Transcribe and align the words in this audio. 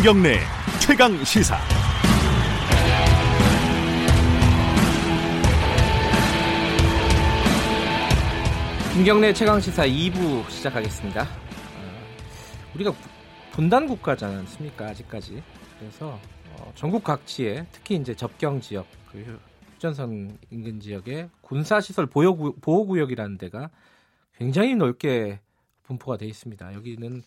김경래 0.00 0.38
최강 0.80 1.22
시사. 1.24 1.58
김경래 8.94 9.34
최강 9.34 9.60
시사 9.60 9.86
2부 9.86 10.48
시작하겠습니다. 10.48 11.24
어, 11.24 11.26
우리가 12.74 12.94
분단 13.52 13.86
국가지 13.86 14.24
않습니까 14.24 14.86
아직까지. 14.86 15.42
그래서 15.78 16.18
어, 16.52 16.72
전국 16.74 17.04
각지에 17.04 17.66
특히 17.70 17.96
이제 17.96 18.16
접경 18.16 18.58
지역, 18.58 18.86
그 19.12 19.38
휴전선 19.74 20.38
인근 20.50 20.80
지역에 20.80 21.28
군사 21.42 21.78
시설 21.82 22.06
보호 22.06 22.86
구역이라는 22.86 23.36
데가 23.36 23.68
굉장히 24.38 24.76
넓게 24.76 25.40
분포가 25.82 26.16
돼 26.16 26.24
있습니다. 26.24 26.72
여기는 26.72 27.22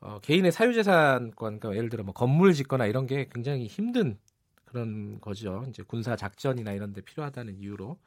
어, 0.00 0.18
개인의 0.20 0.52
사유재산권, 0.52 1.34
그러니까 1.60 1.76
예를 1.76 1.90
들어 1.90 2.02
뭐 2.04 2.14
건물 2.14 2.54
짓거나 2.54 2.86
이런 2.86 3.06
게 3.06 3.28
굉장히 3.32 3.66
힘든 3.66 4.18
그런 4.64 5.20
거죠. 5.20 5.64
이제 5.68 5.82
군사 5.82 6.16
작전이나 6.16 6.72
이런 6.72 6.92
데 6.92 7.00
필요하다는 7.02 7.58
이유로 7.58 7.98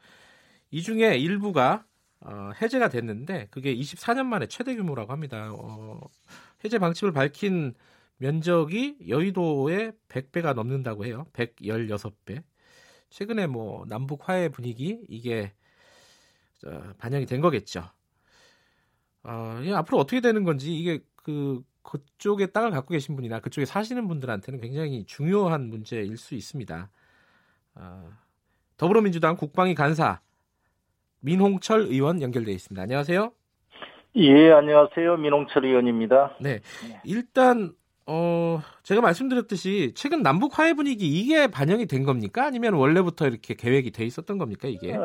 이 0.71 0.81
중에 0.81 1.17
일부가 1.17 1.85
어, 2.21 2.51
해제가 2.61 2.89
됐는데 2.89 3.47
그게 3.51 3.75
24년 3.75 4.25
만에 4.25 4.47
최대 4.47 4.75
규모라고 4.75 5.11
합니다. 5.11 5.51
어, 5.53 5.99
해제 6.63 6.79
방침을 6.79 7.11
밝힌 7.11 7.75
면적이 8.17 8.97
여의도의 9.07 9.91
100배가 10.07 10.53
넘는다고 10.53 11.05
해요. 11.05 11.27
116배. 11.33 12.43
최근에 13.09 13.47
뭐 13.47 13.85
남북 13.87 14.27
화해 14.29 14.49
분위기 14.49 15.01
이게 15.09 15.53
어, 16.65 16.93
반영이 16.97 17.25
된 17.25 17.41
거겠죠. 17.41 17.83
어, 19.23 19.61
앞으로 19.75 19.99
어떻게 19.99 20.21
되는 20.21 20.43
건지 20.43 20.73
이게 20.73 20.99
그 21.17 21.61
그쪽에 21.83 22.47
땅을 22.47 22.71
갖고 22.71 22.93
계신 22.93 23.15
분이나 23.15 23.39
그쪽에 23.39 23.65
사시는 23.65 24.07
분들한테는 24.07 24.59
굉장히 24.59 25.05
중요한 25.05 25.69
문제일 25.69 26.17
수 26.17 26.35
있습니다. 26.35 26.89
어, 27.75 28.09
더불어민주당 28.77 29.35
국방위 29.35 29.75
간사 29.75 30.21
민홍철 31.19 31.81
의원 31.81 32.21
연결돼 32.21 32.51
있습니다. 32.51 32.81
안녕하세요. 32.81 33.31
예, 34.15 34.51
안녕하세요. 34.51 35.17
민홍철 35.17 35.65
의원입니다. 35.65 36.37
네. 36.39 36.59
일단 37.03 37.73
어, 38.05 38.61
제가 38.83 39.01
말씀드렸듯이 39.01 39.93
최근 39.95 40.21
남북 40.23 40.59
화해 40.59 40.73
분위기 40.73 41.07
이게 41.07 41.47
반영이 41.47 41.85
된 41.85 42.03
겁니까? 42.03 42.45
아니면 42.45 42.73
원래부터 42.73 43.27
이렇게 43.27 43.53
계획이 43.53 43.91
돼 43.91 44.05
있었던 44.05 44.37
겁니까, 44.37 44.67
이게? 44.67 44.93
어, 44.93 45.01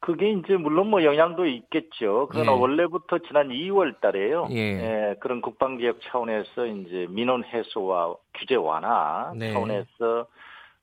그게 0.00 0.30
이제 0.32 0.56
물론 0.56 0.88
뭐 0.88 1.04
영향도 1.04 1.46
있겠죠. 1.46 2.28
그러나 2.30 2.52
예. 2.52 2.56
원래부터 2.56 3.18
지난 3.18 3.48
2월 3.48 4.00
달에요. 4.00 4.48
예. 4.50 4.56
예 4.56 5.14
그런 5.20 5.42
국방 5.42 5.76
개혁 5.76 6.00
차원에서 6.02 6.66
이제 6.66 7.06
민원 7.10 7.44
해소와 7.44 8.14
규제 8.34 8.54
완화 8.54 9.32
네. 9.36 9.52
차원에서 9.52 10.26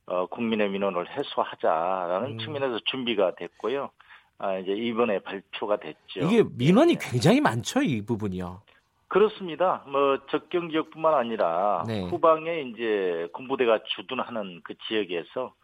어, 0.06 0.26
국민의 0.26 0.70
민원을 0.70 1.10
해소하자라는 1.10 2.32
음. 2.32 2.38
측면에서 2.38 2.78
준비가 2.84 3.34
됐고요. 3.34 3.90
아, 4.38 4.56
이제 4.56 4.72
이번에 4.72 5.18
발표가 5.18 5.76
됐죠. 5.76 6.20
이게 6.20 6.44
민원이 6.56 6.94
네. 6.94 7.10
굉장히 7.10 7.40
많죠, 7.40 7.82
이 7.82 8.00
부분이요. 8.02 8.62
그렇습니다. 9.08 9.82
뭐 9.86 10.18
적경 10.30 10.70
지역뿐만 10.70 11.14
아니라 11.14 11.84
네. 11.86 12.02
후방에 12.08 12.60
이제 12.60 13.28
군부대가 13.32 13.80
주둔하는 13.96 14.60
그 14.62 14.74
지역에서 14.86 15.54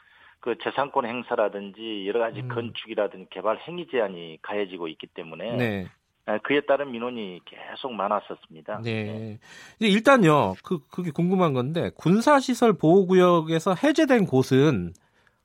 그 0.44 0.58
재산권 0.62 1.06
행사라든지 1.06 2.06
여러 2.06 2.20
가지 2.20 2.40
음. 2.40 2.48
건축이라든지 2.48 3.28
개발 3.30 3.56
행위 3.66 3.86
제한이 3.86 4.40
가해지고 4.42 4.88
있기 4.88 5.06
때문에 5.06 5.56
네. 5.56 5.86
아, 6.26 6.36
그에 6.36 6.60
따른 6.60 6.90
민원이 6.90 7.40
계속 7.46 7.94
많았었습니다. 7.94 8.82
네. 8.84 9.38
네. 9.80 9.88
일단요, 9.88 10.52
그 10.62 10.80
그게 10.90 11.10
궁금한 11.12 11.54
건데 11.54 11.90
군사시설 11.96 12.74
보호구역에서 12.74 13.74
해제된 13.74 14.26
곳은 14.26 14.92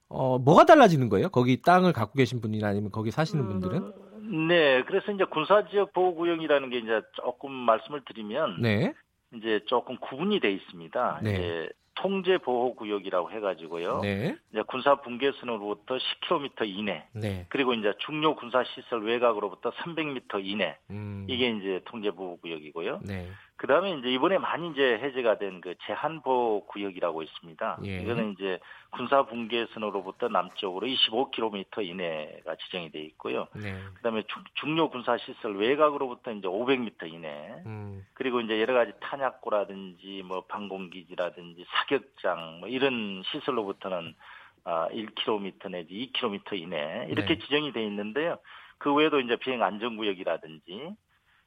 어 0.09 0.37
뭐가 0.37 0.65
달라지는 0.65 1.07
거예요? 1.07 1.29
거기 1.29 1.61
땅을 1.61 1.93
갖고 1.93 2.15
계신 2.17 2.41
분이나 2.41 2.67
아니면 2.67 2.91
거기 2.91 3.09
사시는 3.09 3.45
분들은? 3.47 3.93
음, 4.17 4.47
네, 4.49 4.83
그래서 4.83 5.13
이제 5.13 5.23
군사지역 5.23 5.93
보호구역이라는 5.93 6.69
게 6.71 6.77
이제 6.79 7.01
조금 7.13 7.53
말씀을 7.53 8.01
드리면, 8.05 8.61
네. 8.61 8.93
이제 9.33 9.61
조금 9.67 9.95
구분이 9.95 10.41
돼 10.41 10.51
있습니다. 10.51 11.21
네. 11.23 11.31
이제 11.31 11.69
통제 12.01 12.37
보호 12.37 12.75
구역이라고 12.75 13.31
해가지고요. 13.31 13.99
네. 14.01 14.35
이제 14.51 14.61
군사 14.67 14.95
분계선으로부터 14.95 15.97
10km 15.97 16.67
이내, 16.67 17.05
네. 17.13 17.45
그리고 17.49 17.73
이제 17.73 17.93
중요 17.99 18.35
군사 18.35 18.63
시설 18.63 19.03
외곽으로부터 19.03 19.71
300m 19.71 20.45
이내, 20.45 20.77
음. 20.89 21.25
이게 21.29 21.49
이제 21.49 21.81
통제 21.85 22.11
보호 22.11 22.37
구역이고요. 22.37 23.01
네. 23.03 23.27
그 23.59 23.67
다음에 23.67 23.91
이제 23.91 24.09
이번에 24.09 24.37
많이 24.37 24.69
이제 24.69 24.97
해제가 24.99 25.37
된 25.37 25.59
그 25.59 25.75
제한보 25.85 26.65
구역이라고 26.67 27.21
있습니다. 27.23 27.79
예. 27.85 28.01
이거는 28.01 28.31
이제 28.31 28.59
군사 28.91 29.23
분계선으로부터 29.23 30.29
남쪽으로 30.29 30.87
25km 30.87 31.85
이내가 31.85 32.55
지정이 32.55 32.91
돼 32.91 33.01
있고요. 33.01 33.47
네. 33.53 33.77
그 33.93 34.01
다음에 34.01 34.23
중요 34.53 34.89
군사 34.89 35.17
시설 35.17 35.57
외곽으로부터 35.57 36.31
이제 36.31 36.47
500m 36.47 37.11
이내, 37.11 37.61
음. 37.65 38.05
그리고 38.13 38.39
이제 38.39 38.61
여러 38.61 38.73
가지 38.73 38.93
탄약고라든지 39.01 40.23
뭐 40.25 40.45
방공기지라든지 40.47 41.65
사격장 41.69 42.61
뭐 42.61 42.69
이런 42.69 43.21
시설로부터는 43.25 44.15
아 44.63 44.87
1km 44.89 45.69
내지 45.71 46.11
2km 46.13 46.53
이내 46.53 47.07
이렇게 47.09 47.35
네. 47.35 47.39
지정이 47.39 47.73
돼 47.73 47.83
있는데요. 47.85 48.37
그 48.77 48.93
외에도 48.93 49.19
이제 49.19 49.35
비행 49.35 49.61
안전 49.61 49.97
구역이라든지 49.97 50.95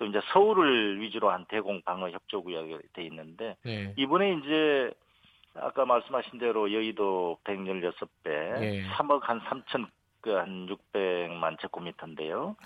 또 0.03 0.07
이제 0.07 0.21
서울을 0.33 1.01
위주로 1.01 1.31
한 1.31 1.47
대공 1.49 1.81
방어 1.83 2.11
협조 2.11 2.43
구역이 2.43 2.77
돼 2.93 3.05
있는데 3.05 3.57
네. 3.63 3.95
이번에 3.97 4.35
이제 4.35 4.93
아까 5.55 5.85
말씀하신 5.85 6.41
대로 6.41 6.73
여의도 6.73 7.39
116배, 7.45 8.25
네. 8.25 8.83
3억 8.89 9.21
한 9.23 9.41
3천 9.43 9.87
그한 10.21 10.67
600만 10.67 11.61
제곱미터인데요. 11.61 12.57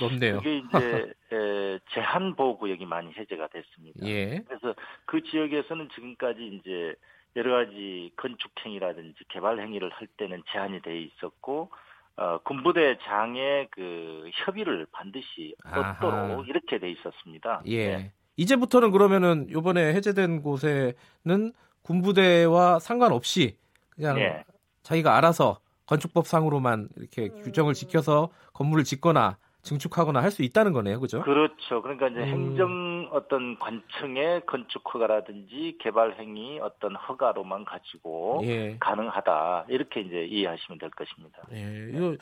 높네요. 0.00 0.36
그게 0.38 0.58
이제 0.58 1.12
에, 1.32 1.78
제한 1.92 2.34
보호 2.34 2.56
구역이 2.56 2.86
많이 2.86 3.12
해제가 3.12 3.48
됐습니다. 3.48 4.06
예. 4.06 4.42
그래서 4.46 4.74
그 5.04 5.22
지역에서는 5.22 5.88
지금까지 5.94 6.46
이제 6.46 6.94
여러 7.36 7.52
가지 7.56 8.10
건축 8.16 8.52
행위라든지 8.64 9.18
개발 9.28 9.60
행위를 9.60 9.90
할 9.90 10.06
때는 10.16 10.42
제한이 10.50 10.80
돼 10.80 10.98
있었고 10.98 11.70
어, 12.16 12.38
군부대 12.44 12.98
장의 13.04 13.68
그 13.70 14.30
협의를 14.32 14.86
반드시 14.90 15.54
얻도록 15.64 16.14
아하. 16.14 16.44
이렇게 16.46 16.78
돼 16.78 16.90
있었습니다. 16.90 17.62
예. 17.66 17.96
네. 17.96 18.12
이제부터는 18.36 18.90
그러면은 18.90 19.50
요번에 19.50 19.94
해제된 19.94 20.42
곳에는 20.42 21.52
군부대와 21.82 22.78
상관없이 22.78 23.56
그냥 23.94 24.16
네. 24.16 24.44
자기가 24.82 25.16
알아서 25.16 25.60
건축법상으로만 25.86 26.88
이렇게 26.96 27.28
규정을 27.28 27.74
지켜서 27.74 28.30
건물을 28.52 28.84
짓거나 28.84 29.38
증축하거나 29.66 30.22
할 30.22 30.30
수 30.30 30.42
있다는 30.42 30.72
거네요, 30.72 31.00
그죠? 31.00 31.22
그렇죠. 31.22 31.82
그러니까 31.82 32.08
이제 32.08 32.20
음. 32.20 32.24
행정 32.26 33.08
어떤 33.12 33.58
관청의 33.58 34.42
건축 34.46 34.82
허가라든지 34.92 35.76
개발 35.80 36.16
행위 36.18 36.58
어떤 36.60 36.94
허가로만 36.94 37.64
가지고 37.64 38.40
예. 38.44 38.76
가능하다 38.78 39.66
이렇게 39.68 40.00
이제 40.00 40.24
이해하시면 40.24 40.78
될 40.78 40.90
것입니다. 40.90 41.38
예, 41.52 41.90
이거 41.92 42.16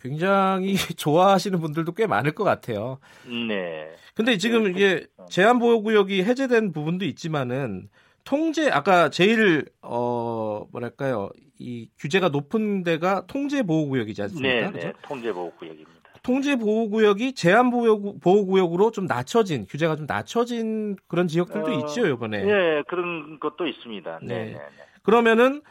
굉장히 0.00 0.74
좋아하시는 0.96 1.58
분들도 1.60 1.92
꽤 1.92 2.06
많을 2.06 2.32
것 2.32 2.44
같아요. 2.44 2.98
네. 3.26 3.90
근데 4.14 4.36
지금 4.38 4.64
네. 4.64 4.70
이게 4.70 5.06
제한 5.28 5.58
보호 5.58 5.82
구역이 5.82 6.22
해제된 6.24 6.72
부분도 6.72 7.04
있지만은 7.04 7.88
통제 8.24 8.70
아까 8.70 9.08
제일 9.08 9.66
어 9.82 10.66
뭐랄까요 10.72 11.30
이 11.58 11.88
규제가 11.98 12.28
높은 12.28 12.82
데가 12.82 13.24
통제 13.26 13.62
보호 13.62 13.88
구역이지 13.88 14.22
않습니까? 14.22 14.70
네, 14.70 14.86
네. 14.86 14.92
통제 15.02 15.32
보호 15.32 15.50
구역입니다. 15.52 15.95
통제 16.26 16.56
보호 16.56 16.90
구역이 16.90 17.34
제한 17.34 17.70
보호 17.70 18.46
구역으로 18.46 18.90
좀 18.90 19.06
낮춰진 19.06 19.64
규제가 19.68 19.94
좀 19.94 20.06
낮춰진 20.08 20.96
그런 21.06 21.28
지역들도 21.28 21.68
어, 21.68 21.74
있죠 21.78 22.04
이번에. 22.04 22.42
네, 22.42 22.82
그런 22.88 23.38
것도 23.38 23.64
있습니다. 23.68 24.18
네. 24.22 24.26
네. 24.26 24.44
네, 24.46 24.52
네. 24.54 24.84
그러면은 25.04 25.62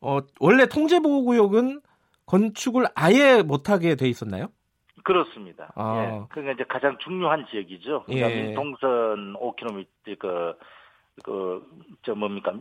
어, 0.00 0.18
원래 0.40 0.66
통제 0.66 0.98
보호 0.98 1.24
구역은 1.24 1.80
건축을 2.26 2.86
아예 2.96 3.42
못하게 3.42 3.94
돼 3.94 4.08
있었나요? 4.08 4.48
그렇습니다. 5.04 5.72
아. 5.76 6.02
예. 6.02 6.26
그러니까 6.28 6.54
이제 6.54 6.64
가장 6.68 6.98
중요한 6.98 7.46
지역이죠. 7.48 8.02
그러니까 8.06 8.32
예. 8.32 8.42
민통선 8.42 9.34
5km 9.34 9.86
그, 10.18 10.54
그, 11.22 11.64
저 12.02 12.16
뭡니까. 12.16 12.52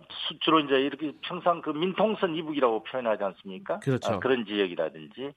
주로 0.42 0.60
이제 0.60 0.76
이렇게 0.76 1.14
평상 1.22 1.62
그 1.64 1.72
민통선 1.72 2.36
이북이라고 2.36 2.84
표현하지 2.84 3.24
않습니까? 3.24 3.80
그렇죠. 3.80 4.14
아, 4.14 4.20
그런 4.20 4.46
지역이라든지 4.46 5.34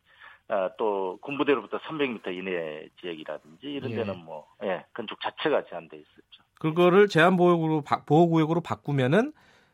아, 0.52 0.70
또 0.76 1.18
군부대로부터 1.22 1.78
300m 1.78 2.36
이내 2.36 2.86
지역이라든지 3.00 3.66
이런 3.68 3.90
예. 3.92 3.96
데는 3.96 4.18
뭐 4.18 4.46
예, 4.62 4.84
건축 4.92 5.18
자체가 5.22 5.64
제한돼 5.70 5.96
있었죠. 5.96 6.42
그거를 6.60 7.08
제한 7.08 7.36
보호구역으로 7.38 7.82
보호 8.04 8.28
구역으로 8.28 8.60
바꾸면은 8.60 9.32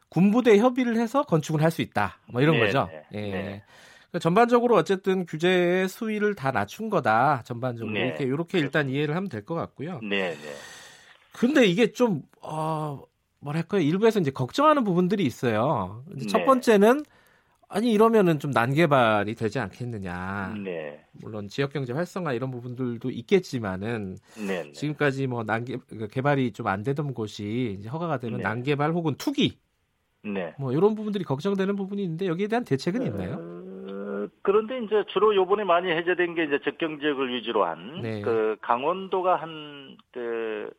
군부대 0.08 0.56
협의를 0.58 0.96
해서 0.96 1.22
건축을 1.24 1.62
할 1.62 1.70
수 1.72 1.82
있다. 1.82 2.18
뭐 2.28 2.40
이런 2.42 2.54
네, 2.54 2.66
거죠. 2.66 2.88
네, 2.90 3.02
예. 3.12 3.20
네. 3.32 3.62
그러니까 4.10 4.20
전반적으로 4.20 4.76
어쨌든 4.76 5.26
규제의 5.26 5.88
수위를 5.88 6.34
다 6.36 6.52
낮춘 6.52 6.88
거다. 6.90 7.42
전반적으로 7.44 7.92
네. 7.92 8.06
이렇게 8.06 8.24
이렇게 8.24 8.58
일단 8.60 8.88
이해를 8.88 9.16
하면 9.16 9.28
될 9.28 9.44
것 9.44 9.54
같고요. 9.56 9.98
네, 10.02 10.30
네. 10.30 10.54
근데 11.32 11.66
이게 11.66 11.90
좀 11.92 12.22
어, 12.40 13.02
뭐랄까요 13.40 13.80
일부에서 13.82 14.20
이제 14.20 14.30
걱정하는 14.30 14.84
부분들이 14.84 15.24
있어요. 15.24 16.04
네. 16.06 16.26
첫 16.26 16.44
번째는 16.44 17.02
아니 17.70 17.92
이러면은 17.92 18.38
좀 18.38 18.50
난개발이 18.50 19.34
되지 19.34 19.58
않겠느냐. 19.58 20.54
네. 20.64 21.04
물론 21.22 21.48
지역 21.48 21.72
경제 21.72 21.92
활성화 21.92 22.32
이런 22.32 22.50
부분들도 22.50 23.10
있겠지만은 23.10 24.16
네, 24.38 24.62
네. 24.62 24.72
지금까지 24.72 25.26
뭐 25.26 25.44
난개 25.44 25.76
그 25.88 26.08
개발이 26.08 26.52
좀 26.52 26.66
안 26.68 26.82
되던 26.82 27.12
곳이 27.14 27.76
이제 27.78 27.88
허가가 27.88 28.18
되면 28.18 28.38
네. 28.38 28.42
난개발 28.42 28.92
혹은 28.92 29.14
투기. 29.16 29.58
네. 30.22 30.54
뭐 30.58 30.72
이런 30.72 30.94
부분들이 30.94 31.24
걱정되는 31.24 31.76
부분이 31.76 32.02
있는데 32.02 32.26
여기에 32.26 32.48
대한 32.48 32.64
대책은 32.64 33.02
있나요? 33.06 33.36
어, 33.36 34.28
그런데 34.42 34.78
이제 34.78 35.04
주로 35.12 35.34
요번에 35.34 35.64
많이 35.64 35.90
해제된 35.90 36.34
게 36.34 36.44
이제 36.44 36.58
적경 36.64 36.98
지역을 37.00 37.32
위주로 37.34 37.64
한그 37.64 38.00
네. 38.02 38.22
강원도가 38.60 39.36
한그 39.36 40.70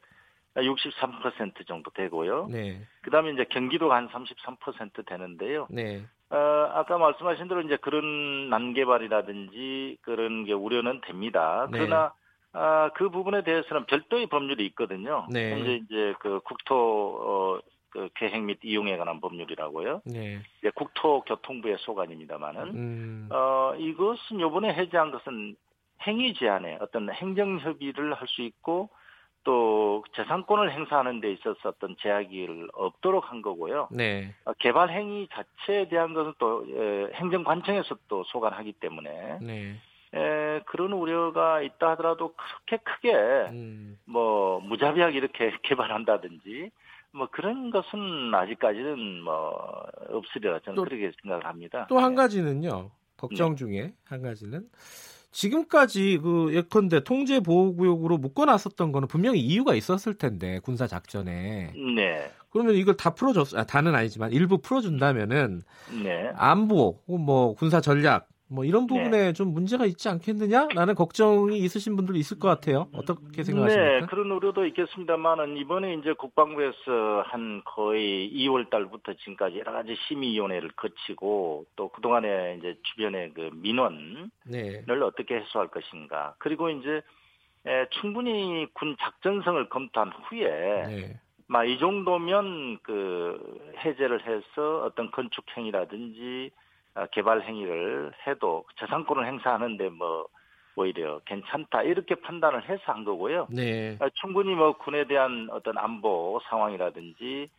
63% 0.56 1.68
정도 1.68 1.90
되고요. 1.92 2.48
네. 2.52 2.82
그다음에 3.02 3.32
이제 3.32 3.46
경기도가 3.50 3.96
한 3.96 4.10
33% 4.10 5.06
되는데요. 5.08 5.68
네. 5.70 6.04
어, 6.32 6.38
아까 6.74 6.98
말씀하신 6.98 7.48
대로 7.48 7.62
이제 7.62 7.78
그런 7.78 8.50
난개발이라든지 8.50 9.98
그런 10.02 10.46
게 10.46 10.54
우려는 10.54 11.02
됩니다. 11.02 11.68
네. 11.72 11.80
그러나 11.80 12.14
아, 12.52 12.90
그 12.96 13.10
부분에 13.10 13.44
대해서는 13.44 13.86
별도의 13.86 14.28
법률이 14.28 14.66
있거든요. 14.68 15.28
네. 15.30 15.52
현재 15.52 15.74
이제 15.86 16.14
그 16.20 16.40
국토 16.44 16.76
어, 16.76 17.60
그 17.90 18.10
계획 18.16 18.44
및 18.44 18.60
이용에 18.64 18.98
관한 18.98 19.20
법률이라고요. 19.20 20.02
네. 20.06 20.40
이제 20.60 20.70
국토교통부의 20.76 21.78
소관입니다만은 21.80 22.62
음. 22.76 23.30
어, 23.32 23.74
이것은 23.78 24.40
요번에 24.40 24.74
해제한 24.74 25.12
것은 25.12 25.56
행위 26.08 26.34
제한에 26.34 26.78
어떤 26.80 27.12
행정 27.12 27.60
협의를 27.60 28.14
할 28.14 28.28
수 28.28 28.42
있고 28.44 28.90
또 29.50 30.04
재산권을 30.16 30.72
행사하는 30.72 31.22
데 31.22 31.32
있어서 31.32 31.70
어떤 31.70 31.96
제약이 32.00 32.68
없도록 32.74 33.32
한 33.32 33.42
거고요. 33.42 33.88
네. 33.90 34.36
어, 34.46 34.54
개발 34.60 34.92
행위 34.92 35.28
자체에 35.34 35.90
대한 35.90 36.14
것은 36.14 36.34
또 36.38 36.64
행정관청에서 37.16 37.98
또 38.08 38.24
소관하기 38.26 38.74
때문에 38.74 39.40
네. 39.42 39.76
에, 40.14 40.60
그런 40.68 40.94
우려가 40.94 41.64
있다 41.64 41.90
하더라도 41.92 42.36
그렇게 42.68 42.84
크게 42.84 43.14
음. 43.50 43.98
뭐 44.06 44.60
무자비하게 44.60 45.18
이렇게 45.18 45.52
개발한다든지 45.64 46.70
뭐 47.12 47.28
그런 47.32 47.72
것은 47.72 48.32
아직까지는 48.32 49.24
뭐 49.24 49.84
없으리라 50.10 50.60
저는 50.60 50.76
또, 50.76 50.84
그렇게 50.84 51.12
생각을 51.24 51.44
합니다. 51.48 51.88
또 51.90 51.98
한 51.98 52.14
가지는요. 52.14 52.92
걱정 53.18 53.50
네. 53.52 53.56
중에 53.56 53.94
한 54.06 54.22
가지는 54.22 54.70
지금까지 55.32 56.20
그 56.22 56.52
예컨대 56.54 57.04
통제 57.04 57.40
보호구역으로 57.40 58.18
묶어놨었던 58.18 58.92
거는 58.92 59.08
분명히 59.08 59.40
이유가 59.40 59.76
있었을 59.76 60.16
텐데 60.16 60.60
군사 60.60 60.88
작전에. 60.88 61.74
네. 61.96 62.32
그러면 62.50 62.76
이걸 62.76 62.98
다 62.98 63.14
풀어줬, 63.14 63.56
아, 63.56 63.64
다는 63.64 63.94
아니지만 63.94 64.32
일부 64.32 64.58
풀어준다면은 64.58 65.62
네. 66.04 66.32
안보, 66.36 67.00
뭐 67.06 67.54
군사 67.54 67.80
전략 67.80 68.28
뭐 68.52 68.66
이런 68.66 68.88
네. 68.88 68.88
부분에 68.88 69.18
네. 69.26 69.34
좀 69.34 69.54
문제가 69.54 69.86
있지 69.86 70.10
않겠느냐라는 70.10 70.96
걱정이 70.96 71.60
있으신 71.60 71.96
분들도 71.96 72.18
있을 72.18 72.40
것 72.40 72.48
같아요. 72.48 72.88
어떻게 72.94 73.44
생각하십니까? 73.44 74.00
네, 74.00 74.06
그런 74.08 74.32
우려도 74.32 74.66
있겠습니다만은 74.66 75.58
이번에 75.58 75.94
이제 75.94 76.14
국방부에서 76.14 77.24
한 77.26 77.62
거의 77.64 78.32
2월 78.34 78.70
달부터 78.70 79.14
지금까지 79.14 79.60
여러 79.60 79.72
가지 79.72 79.96
심의위원회를 80.08 80.72
거치고 80.72 81.66
또 81.76 81.90
그동안에 81.90 82.58
이제 82.58 82.76
주변의 82.84 83.34
그 83.36 83.52
민원을 83.54 84.30
네. 84.46 84.84
어떻게 85.04 85.36
해소할 85.36 85.68
것인가. 85.68 86.34
그리고 86.40 86.70
이제 86.70 87.02
에, 87.68 87.86
충분히 88.02 88.68
군 88.74 88.96
작전성을 89.00 89.70
검토한 89.70 90.12
후에 90.24 90.48
네. 90.88 91.20
막이 91.46 91.78
정도면 91.78 92.80
그 92.82 93.60
해제를 93.84 94.26
해서 94.26 94.86
어떤 94.86 95.12
건축 95.12 95.46
행위라든지 95.56 96.52
어, 96.52 96.69
개발 97.12 97.42
행위를 97.42 98.12
해도 98.28 98.66
재산권을 98.80 99.26
행사하는데 99.26 99.90
뭐 99.90 100.28
오히려 100.76 101.20
괜찮다 101.26 101.84
이렇게 101.84 102.16
판단을 102.16 102.70
해서 102.70 102.82
한 102.86 103.04
거고요. 103.04 103.48
네. 103.50 103.98
어, 104.00 104.08
충분히 104.22 104.56
뭐 104.56 104.78
군에 104.78 105.06
대한 105.08 105.50
어떤 105.52 105.78
안보 105.78 106.40
상황이라든지 106.50 107.50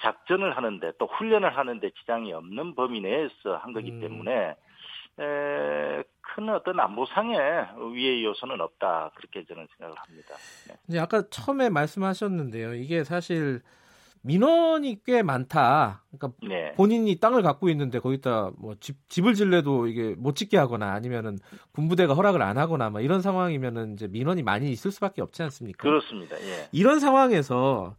작전을 0.00 0.56
하는데 0.56 0.92
또 0.98 1.06
훈련을 1.06 1.56
하는데 1.56 1.90
지장이 1.90 2.32
없는 2.32 2.74
범위 2.74 3.00
내에서 3.00 3.56
한 3.60 3.72
거기 3.72 3.90
음. 3.90 4.00
때문에 4.00 4.56
에, 5.18 6.02
큰 6.20 6.48
어떤 6.48 6.78
안보상의 6.78 7.92
위의 7.92 8.24
요소는 8.24 8.60
없다 8.60 9.10
그렇게 9.14 9.44
저는 9.44 9.66
생각을 9.76 9.96
합니다. 9.98 10.34
네. 10.88 10.98
아까 10.98 11.22
처음에 11.28 11.68
말씀하셨는데요. 11.68 12.74
이게 12.74 13.04
사실 13.04 13.60
민원이 14.22 15.00
꽤 15.04 15.22
많다. 15.22 16.04
그러니까 16.10 16.38
네. 16.46 16.72
본인이 16.72 17.16
땅을 17.16 17.42
갖고 17.42 17.68
있는데 17.70 17.98
거기다 17.98 18.50
뭐 18.58 18.74
집, 18.80 18.96
집을 19.08 19.34
질래도 19.34 19.86
이게 19.86 20.14
못 20.16 20.36
짓게 20.36 20.56
하거나 20.56 20.92
아니면은 20.92 21.38
군부대가 21.72 22.14
허락을 22.14 22.42
안 22.42 22.58
하거나 22.58 22.90
막 22.90 23.00
이런 23.00 23.22
상황이면은 23.22 23.94
이제 23.94 24.08
민원이 24.08 24.42
많이 24.42 24.70
있을 24.70 24.90
수밖에 24.90 25.22
없지 25.22 25.42
않습니까? 25.44 25.82
그렇습니다. 25.82 26.36
예. 26.42 26.68
이런 26.72 27.00
상황에서 27.00 27.96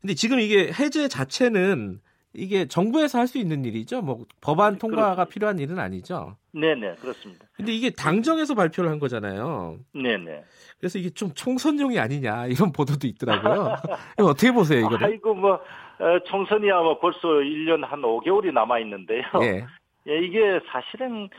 근데 0.00 0.14
지금 0.14 0.38
이게 0.38 0.70
해제 0.72 1.08
자체는 1.08 2.00
이게 2.34 2.66
정부에서 2.66 3.18
할 3.18 3.24
수 3.26 3.38
있는 3.38 3.64
일이죠. 3.64 4.02
뭐 4.02 4.24
법안 4.40 4.76
통과가 4.78 5.14
그렇습니다. 5.14 5.24
필요한 5.32 5.58
일은 5.58 5.78
아니죠. 5.78 6.36
네네 6.52 6.96
그렇습니다. 6.96 7.46
근데 7.54 7.72
이게 7.72 7.90
당정에서 7.90 8.54
발표를 8.54 8.90
한 8.90 8.98
거잖아요. 8.98 9.78
네네. 9.94 10.44
그래서 10.78 10.98
이게 10.98 11.10
좀 11.10 11.32
총선용이 11.34 11.98
아니냐 11.98 12.46
이런 12.46 12.70
보도도 12.72 13.06
있더라고요. 13.06 13.74
어떻게 14.20 14.52
보세요 14.52 14.80
이거를? 14.80 15.06
아이고 15.06 15.34
뭐 15.34 15.54
어, 15.54 16.18
총선이야 16.26 16.80
뭐 16.82 16.98
벌써 17.00 17.28
1년 17.28 17.86
한 17.86 18.02
5개월이 18.02 18.52
남아 18.52 18.78
있는데요. 18.80 19.22
예. 19.42 19.64
예, 20.06 20.18
이게 20.18 20.60
사실은 20.70 21.30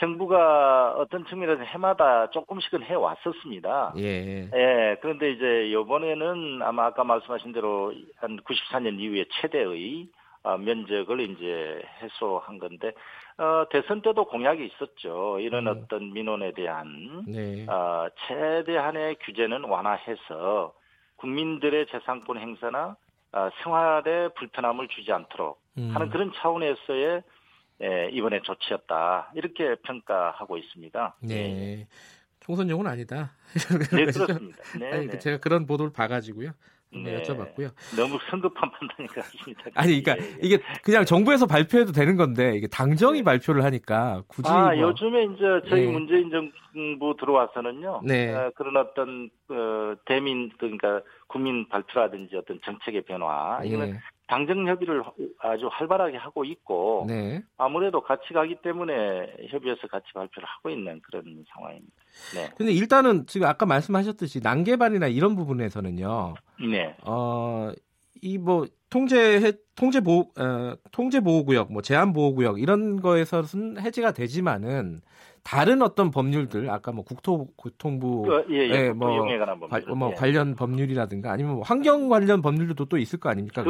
정부가 0.00 0.94
어떤 0.98 1.24
측면에서 1.26 1.62
해마다 1.62 2.28
조금씩은 2.30 2.82
해 2.82 2.94
왔었습니다. 2.94 3.94
예. 3.98 4.50
예. 4.52 4.96
그런데 5.00 5.30
이제 5.30 5.68
이번에는 5.70 6.62
아마 6.62 6.86
아까 6.86 7.04
말씀하신 7.04 7.52
대로 7.52 7.94
한 8.16 8.38
94년 8.40 8.98
이후에 8.98 9.24
최대의 9.40 10.08
어, 10.08 10.08
면적을 10.42 11.20
이제 11.20 11.82
해소한 12.00 12.58
건데 12.58 12.92
어, 13.38 13.66
대선 13.70 14.02
때도 14.02 14.24
공약이 14.26 14.64
있었죠. 14.66 15.38
이런 15.40 15.68
음. 15.68 15.84
어떤 15.84 16.12
민원에 16.12 16.52
대한 16.52 17.24
네. 17.26 17.66
어, 17.68 18.08
최대한의 18.26 19.16
규제는 19.20 19.64
완화해서 19.64 20.74
국민들의 21.16 21.86
재산권 21.90 22.38
행사나 22.38 22.96
어, 23.32 23.50
생활에 23.62 24.28
불편함을 24.36 24.88
주지 24.88 25.12
않도록 25.12 25.60
음. 25.78 25.90
하는 25.94 26.08
그런 26.10 26.32
차원에서의 26.34 27.22
예, 27.80 28.10
이번에 28.12 28.40
조치였다 28.42 29.30
이렇게 29.34 29.76
평가하고 29.76 30.58
있습니다. 30.58 31.16
네. 31.20 31.34
예. 31.34 31.86
총선용은 32.40 32.86
아니다. 32.86 33.32
네, 33.94 34.06
그렇습니다. 34.06 34.62
네, 34.80 34.92
아니, 34.92 35.06
네. 35.06 35.18
제가 35.18 35.38
그런 35.38 35.66
보도를 35.66 35.92
봐가지고요. 35.92 36.50
네. 36.90 37.22
여쭤봤고요. 37.22 37.70
너무 37.96 38.18
성급한 38.30 38.70
판단인 38.70 39.06
것 39.08 39.22
같습니다. 39.22 39.64
아니, 39.74 40.02
그러니까 40.02 40.24
예, 40.24 40.30
예. 40.30 40.38
이게 40.42 40.58
그냥 40.82 41.04
정부에서 41.04 41.46
발표해도 41.46 41.92
되는 41.92 42.16
건데 42.16 42.56
이게 42.56 42.66
당정이 42.66 43.18
네. 43.18 43.24
발표를 43.24 43.62
하니까 43.64 44.22
굳이 44.26 44.48
아 44.50 44.74
뭐. 44.74 44.78
요즘에 44.78 45.24
이제 45.24 45.68
저희 45.68 45.86
네. 45.86 45.92
문재인 45.92 46.30
정부 46.30 47.14
들어와서는요. 47.18 48.02
네. 48.04 48.34
어, 48.34 48.50
그런 48.56 48.76
어떤 48.76 49.28
어, 49.50 49.94
대민 50.06 50.50
그러니까 50.58 51.02
국민 51.26 51.68
발표라든지 51.68 52.36
어떤 52.36 52.58
정책의 52.64 53.02
변화 53.02 53.60
이거는 53.62 53.92
네. 53.92 53.98
당정 54.28 54.68
협의를 54.68 55.02
아주 55.40 55.68
활발하게 55.72 56.18
하고 56.18 56.44
있고 56.44 57.06
네. 57.08 57.42
아무래도 57.56 58.02
같이 58.02 58.32
가기 58.32 58.56
때문에 58.62 58.94
협의해서 59.48 59.88
같이 59.88 60.06
발표를 60.12 60.46
하고 60.46 60.70
있는 60.70 61.00
그런 61.00 61.24
상황입니다. 61.54 61.94
네. 62.34 62.50
근데 62.56 62.72
일단은 62.72 63.26
지금 63.26 63.46
아까 63.46 63.64
말씀하셨듯이 63.64 64.40
난개발이나 64.40 65.08
이런 65.08 65.34
부분에서는요. 65.34 66.34
네. 66.70 66.94
어, 67.04 67.72
이 68.22 68.38
뭐 68.38 68.66
통제 68.90 69.52
통제 69.74 70.00
보호 70.00 70.30
어, 70.38 70.74
통제 70.92 71.20
보호 71.20 71.44
구역, 71.44 71.72
뭐 71.72 71.82
제한 71.82 72.12
보호 72.12 72.34
구역 72.34 72.60
이런 72.60 73.00
거에서는 73.00 73.80
해제가 73.80 74.12
되지만은 74.12 75.00
다른 75.44 75.82
어떤 75.82 76.10
법률들 76.10 76.68
아까 76.70 76.92
뭐 76.92 77.04
국토교통부 77.04 78.22
그, 78.22 78.46
예, 78.50 78.68
예, 78.68 78.90
뭐, 78.92 79.08
관, 79.68 79.82
뭐 79.96 80.10
예. 80.10 80.14
관련 80.14 80.54
법률이라든가 80.56 81.30
아니면 81.32 81.54
뭐 81.54 81.62
환경 81.62 82.08
관련 82.08 82.42
법률도 82.42 82.86
또 82.86 82.98
있을 82.98 83.18
거 83.20 83.28
아닙니까? 83.30 83.62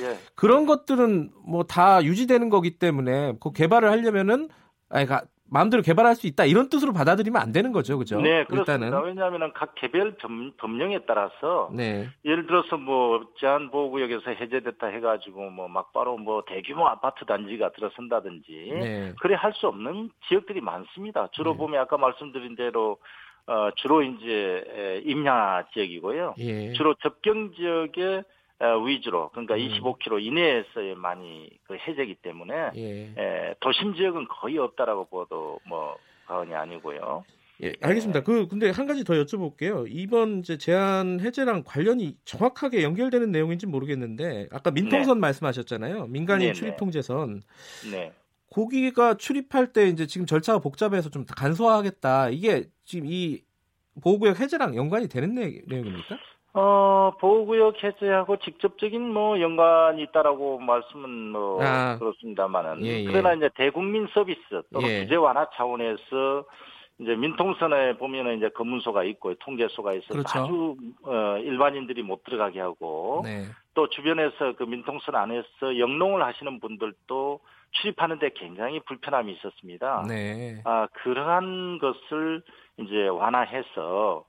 예. 0.00 0.16
그런 0.34 0.66
것들은 0.66 1.30
뭐 1.46 1.62
다 1.64 2.02
유지되는 2.04 2.48
거기 2.50 2.78
때문에 2.78 3.34
그 3.40 3.52
개발을 3.52 3.90
하려면은 3.90 4.48
아니 4.88 5.06
마음대로 5.48 5.82
개발할 5.82 6.16
수 6.16 6.26
있다 6.26 6.44
이런 6.44 6.68
뜻으로 6.68 6.92
받아들이면 6.92 7.40
안 7.40 7.52
되는 7.52 7.72
거죠, 7.72 7.98
그죠? 7.98 8.20
네, 8.20 8.44
그렇습니다. 8.44 8.74
일단은. 8.74 9.04
왜냐하면 9.04 9.52
각 9.54 9.74
개별 9.76 10.16
법령에 10.58 11.00
따라서 11.06 11.70
네. 11.72 12.08
예를 12.24 12.46
들어서 12.46 12.76
뭐 12.76 13.24
제한 13.38 13.70
보호구역에서 13.70 14.30
해제됐다 14.32 14.88
해가지고 14.88 15.50
뭐 15.50 15.68
막바로 15.68 16.18
뭐 16.18 16.42
대규모 16.46 16.86
아파트 16.88 17.24
단지가 17.24 17.70
들어선다든지 17.72 18.70
네. 18.72 19.14
그래 19.20 19.34
할 19.34 19.52
수 19.56 19.68
없는 19.68 20.10
지역들이 20.28 20.60
많습니다. 20.60 21.28
주로 21.32 21.52
네. 21.52 21.58
보면 21.58 21.80
아까 21.80 21.96
말씀드린 21.96 22.56
대로 22.56 22.98
어 23.46 23.70
주로 23.76 24.02
이제 24.02 25.02
임야 25.06 25.66
지역이고요. 25.72 26.34
예. 26.38 26.72
주로 26.72 26.94
접경 26.94 27.52
지역에 27.54 28.16
어, 28.18 28.22
위주로 28.86 29.30
그러니까 29.30 29.54
음. 29.54 29.60
25km 29.60 30.22
이내에서의 30.22 30.94
많이 30.94 31.48
그 31.64 31.76
해제기 31.76 32.16
때문에 32.16 32.70
예. 32.76 33.14
에, 33.16 33.54
도심 33.60 33.94
지역은 33.94 34.28
거의 34.28 34.58
없다라고 34.58 35.04
봐도 35.06 35.60
뭐 35.66 35.96
과언이 36.26 36.54
아니고요. 36.54 37.24
예, 37.62 37.72
알겠습니다. 37.80 38.22
그 38.22 38.48
근데 38.48 38.68
한 38.70 38.86
가지 38.86 39.02
더 39.04 39.14
여쭤볼게요. 39.14 39.86
이번 39.88 40.40
이제 40.40 40.58
제한 40.58 41.20
해제랑 41.20 41.62
관련이 41.64 42.16
정확하게 42.24 42.82
연결되는 42.82 43.30
내용인지 43.30 43.66
모르겠는데 43.66 44.48
아까 44.52 44.70
민통선 44.70 45.18
네. 45.18 45.20
말씀하셨잖아요. 45.20 46.06
민간인 46.06 46.48
네, 46.48 46.52
출입 46.52 46.72
네. 46.72 46.76
통제선. 46.76 47.42
네. 47.90 48.12
고기가 48.50 49.14
출입할 49.14 49.72
때 49.72 49.88
이제 49.88 50.06
지금 50.06 50.26
절차가 50.26 50.58
복잡해서 50.58 51.08
좀 51.10 51.24
간소화하겠다. 51.24 52.30
이게 52.30 52.64
지금 52.84 53.06
이 53.06 53.42
보호구역 54.02 54.38
해제랑 54.40 54.76
연관이 54.76 55.08
되는 55.08 55.34
내용입니까? 55.34 56.18
어, 56.58 57.12
보호구역 57.20 57.84
해제하고 57.84 58.38
직접적인 58.38 59.12
뭐 59.12 59.38
연관이 59.40 60.02
있다라고 60.04 60.58
말씀은 60.58 61.32
뭐 61.32 61.62
아, 61.62 61.98
그렇습니다만은 61.98 62.84
예, 62.86 63.00
예. 63.00 63.04
그러나 63.04 63.34
이제 63.34 63.50
대국민 63.54 64.08
서비스 64.14 64.40
또는 64.72 64.88
예. 64.88 65.02
규제 65.02 65.16
완화 65.16 65.46
차원에서 65.54 66.46
이제 66.98 67.14
민통선에 67.14 67.98
보면은 67.98 68.38
이제 68.38 68.48
검문소가 68.48 69.04
있고 69.04 69.34
통제소가 69.34 69.92
있어서 69.92 70.14
그렇죠. 70.14 70.38
아주 70.38 70.76
어, 71.02 71.36
일반인들이 71.38 72.02
못 72.02 72.24
들어가게 72.24 72.58
하고 72.58 73.20
네. 73.22 73.44
또 73.74 73.90
주변에서 73.90 74.54
그 74.56 74.62
민통선 74.62 75.14
안에서 75.14 75.78
영농을 75.78 76.22
하시는 76.24 76.58
분들도 76.58 77.40
출입하는데 77.72 78.30
굉장히 78.34 78.80
불편함이 78.80 79.30
있었습니다. 79.34 80.06
네. 80.08 80.62
아 80.64 80.88
그러한 81.02 81.80
것을 81.80 82.42
이제 82.78 83.08
완화해서 83.08 84.24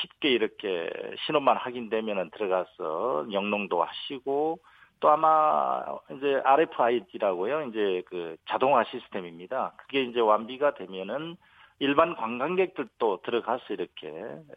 쉽게 0.00 0.30
이렇게 0.30 0.90
신호만 1.26 1.56
확인되면은 1.56 2.30
들어가서 2.30 3.26
영농도 3.32 3.82
하시고 3.82 4.58
또 5.00 5.10
아마 5.10 5.84
이제 6.16 6.40
RFID라고요. 6.44 7.68
이제 7.68 8.02
그 8.06 8.36
자동화 8.48 8.84
시스템입니다. 8.84 9.74
그게 9.76 10.02
이제 10.02 10.20
완비가 10.20 10.74
되면은 10.74 11.36
일반 11.78 12.16
관광객들도 12.16 13.20
들어가서 13.22 13.64
이렇게 13.70 14.08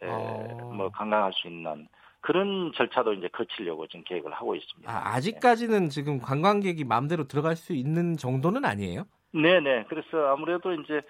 어. 0.02 0.72
뭐 0.74 0.88
관광할 0.90 1.32
수 1.34 1.48
있는 1.48 1.86
그런 2.22 2.72
절차도 2.74 3.14
이제 3.14 3.28
거치려고 3.28 3.86
지금 3.86 4.04
계획을 4.04 4.32
하고 4.32 4.54
있습니다. 4.54 4.90
아, 4.90 5.14
아직까지는 5.14 5.84
네. 5.84 5.88
지금 5.88 6.20
관광객이 6.20 6.84
마음대로 6.84 7.24
들어갈 7.24 7.56
수 7.56 7.72
있는 7.72 8.16
정도는 8.16 8.64
아니에요? 8.64 9.04
네네. 9.32 9.84
그래서 9.88 10.32
아무래도 10.32 10.72
이제 10.72 11.02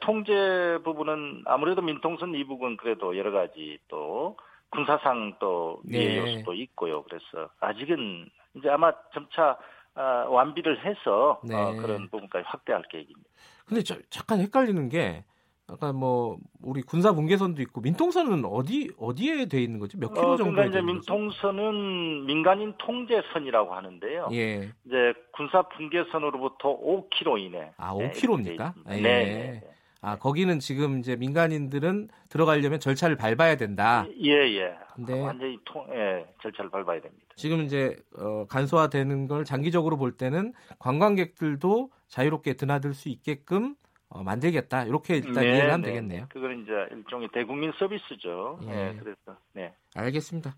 통제 0.00 0.78
부분은 0.84 1.44
아무래도 1.46 1.82
민통선 1.82 2.34
이북은 2.34 2.76
그래도 2.76 3.16
여러 3.16 3.30
가지 3.30 3.78
또 3.88 4.36
군사상 4.70 5.36
또 5.38 5.80
네. 5.84 6.16
요소도 6.16 6.54
있고요. 6.54 7.02
그래서 7.04 7.50
아직은 7.60 8.28
이제 8.54 8.68
아마 8.68 8.92
점차 9.12 9.56
어, 9.94 10.02
완비를 10.28 10.84
해서 10.84 11.40
네. 11.44 11.54
어, 11.54 11.76
그런 11.76 12.08
부분까지 12.10 12.44
확대할 12.46 12.82
계획입니다. 12.88 13.28
근데 13.66 13.82
저, 13.82 13.96
잠깐 14.08 14.40
헷갈리는 14.40 14.88
게 14.88 15.24
아까 15.72 15.92
뭐 15.92 16.36
우리 16.62 16.82
군사 16.82 17.12
분계선도 17.12 17.62
있고 17.62 17.80
민통선은 17.80 18.44
어디 18.44 18.90
어디에 18.98 19.46
돼 19.46 19.62
있는 19.62 19.78
거지? 19.78 19.96
몇 19.96 20.12
킬로 20.12 20.36
정도? 20.36 20.50
어, 20.50 20.54
그러니까 20.54 20.64
이제 20.66 20.82
민통선은 20.84 22.26
민간인 22.26 22.74
통제선이라고 22.78 23.72
하는데요. 23.72 24.28
예. 24.32 24.70
이제 24.84 25.14
군사 25.32 25.62
분계선으로부터 25.62 26.78
5킬로 26.80 27.38
이내. 27.38 27.70
아, 27.76 27.94
5킬로입니까? 27.94 28.74
네. 28.86 28.96
예. 28.96 29.00
네, 29.00 29.60
네. 29.62 29.62
아, 30.02 30.16
거기는 30.16 30.58
지금 30.58 30.98
이제 30.98 31.14
민간인들은 31.14 32.08
들어가려면 32.30 32.80
절차를 32.80 33.16
밟아야 33.16 33.56
된다. 33.56 34.06
예, 34.22 34.30
예. 34.30 34.74
근데 34.94 35.20
완전히 35.20 35.58
통, 35.64 35.86
예, 35.92 36.26
절차를 36.42 36.70
밟아야 36.70 37.00
됩니다. 37.00 37.26
지금 37.36 37.62
이제 37.62 37.96
어, 38.18 38.46
간소화되는 38.48 39.28
걸 39.28 39.44
장기적으로 39.44 39.98
볼 39.98 40.12
때는 40.12 40.52
관광객들도 40.78 41.90
자유롭게 42.08 42.54
드나들 42.54 42.94
수 42.94 43.08
있게끔 43.08 43.76
어, 44.10 44.24
만들겠다 44.24 44.84
이렇게 44.84 45.16
일단 45.16 45.44
네, 45.44 45.54
이해를 45.54 45.72
하면 45.72 45.82
네. 45.82 45.88
되겠네요. 45.88 46.26
그건 46.28 46.62
이제 46.62 46.72
일종의 46.90 47.28
대국민 47.32 47.72
서비스죠. 47.78 48.58
예. 48.64 48.66
네, 48.66 48.96
그래서 48.98 49.38
네. 49.52 49.72
알겠습니다. 49.94 50.56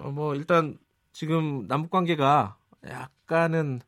어, 0.00 0.10
뭐 0.10 0.34
일단 0.34 0.78
지금 1.12 1.66
남북 1.68 1.90
관계가 1.90 2.56
약간은 2.84 3.80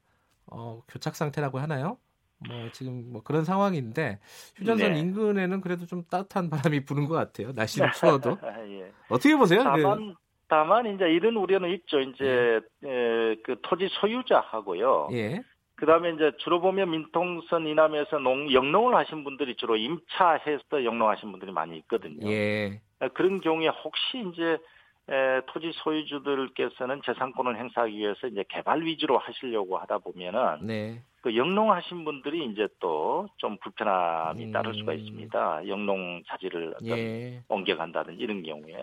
어, 0.47 0.83
교착 0.89 1.17
상태라고 1.17 1.59
하나요? 1.59 1.99
뭐 2.39 2.71
지금 2.73 3.13
뭐 3.13 3.23
그런 3.23 3.45
상황인데 3.45 4.21
휴전선 4.57 4.93
네. 4.93 5.01
인근에는 5.01 5.61
그래도 5.61 5.87
좀 5.87 6.05
따뜻한 6.05 6.51
바람이 6.51 6.85
부는 6.85 7.07
것 7.07 7.15
같아요. 7.15 7.53
날씨는 7.53 7.89
추워도 7.99 8.39
예. 8.69 8.93
어떻게 9.09 9.37
보세요? 9.37 9.65
다만 9.65 10.15
다만 10.47 10.87
이제 10.95 11.05
이런 11.07 11.37
우려는 11.37 11.71
있죠. 11.71 12.01
이제 12.01 12.25
예. 12.25 12.89
에, 12.89 13.37
그 13.45 13.57
토지 13.63 13.89
소유자하고요. 14.01 15.09
예. 15.13 15.43
그 15.77 15.87
다음에 15.87 16.11
이제 16.11 16.33
주로 16.39 16.61
보면 16.61 16.91
민통선 16.91 17.67
이남에서 17.67 18.19
농, 18.19 18.53
영농을 18.53 18.95
하신 18.95 19.25
분들이 19.25 19.57
주로 19.57 19.77
임차해서 19.77 20.85
영농하신 20.85 21.31
분들이 21.33 21.53
많이 21.53 21.77
있거든요. 21.79 22.29
예. 22.31 22.81
그런 23.15 23.41
경우에 23.41 23.69
혹시 23.69 24.25
이제 24.33 24.59
에, 25.07 25.41
토지 25.47 25.71
소유주들께서는 25.75 27.03
재산권을 27.05 27.59
행사하기 27.59 27.95
위해서 27.95 28.27
이제 28.27 28.45
개발 28.49 28.83
위주로 28.83 29.19
하시려고 29.19 29.77
하다 29.77 29.99
보면은 29.99 30.59
네. 30.63 31.03
그 31.21 31.37
영농하신 31.37 32.05
분들이 32.05 32.47
이제 32.47 32.69
또 32.81 33.05
좀 33.37 33.59
불편함이 33.59 34.45
음. 34.47 34.53
따를 34.53 34.75
수가 34.75 34.95
있습니다. 34.95 35.69
영농 35.69 36.23
자질을 36.27 36.75
어떤 36.77 36.99
예. 36.99 37.43
옮겨간다든지 37.49 38.23
이런 38.23 38.43
경우에 38.43 38.75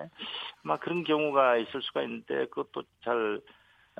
아마 0.64 0.78
그런 0.78 1.04
경우가 1.04 1.58
있을 1.58 1.82
수가 1.82 2.04
있는데 2.04 2.46
그것도 2.46 2.84
잘 3.04 3.38
어, 3.38 3.42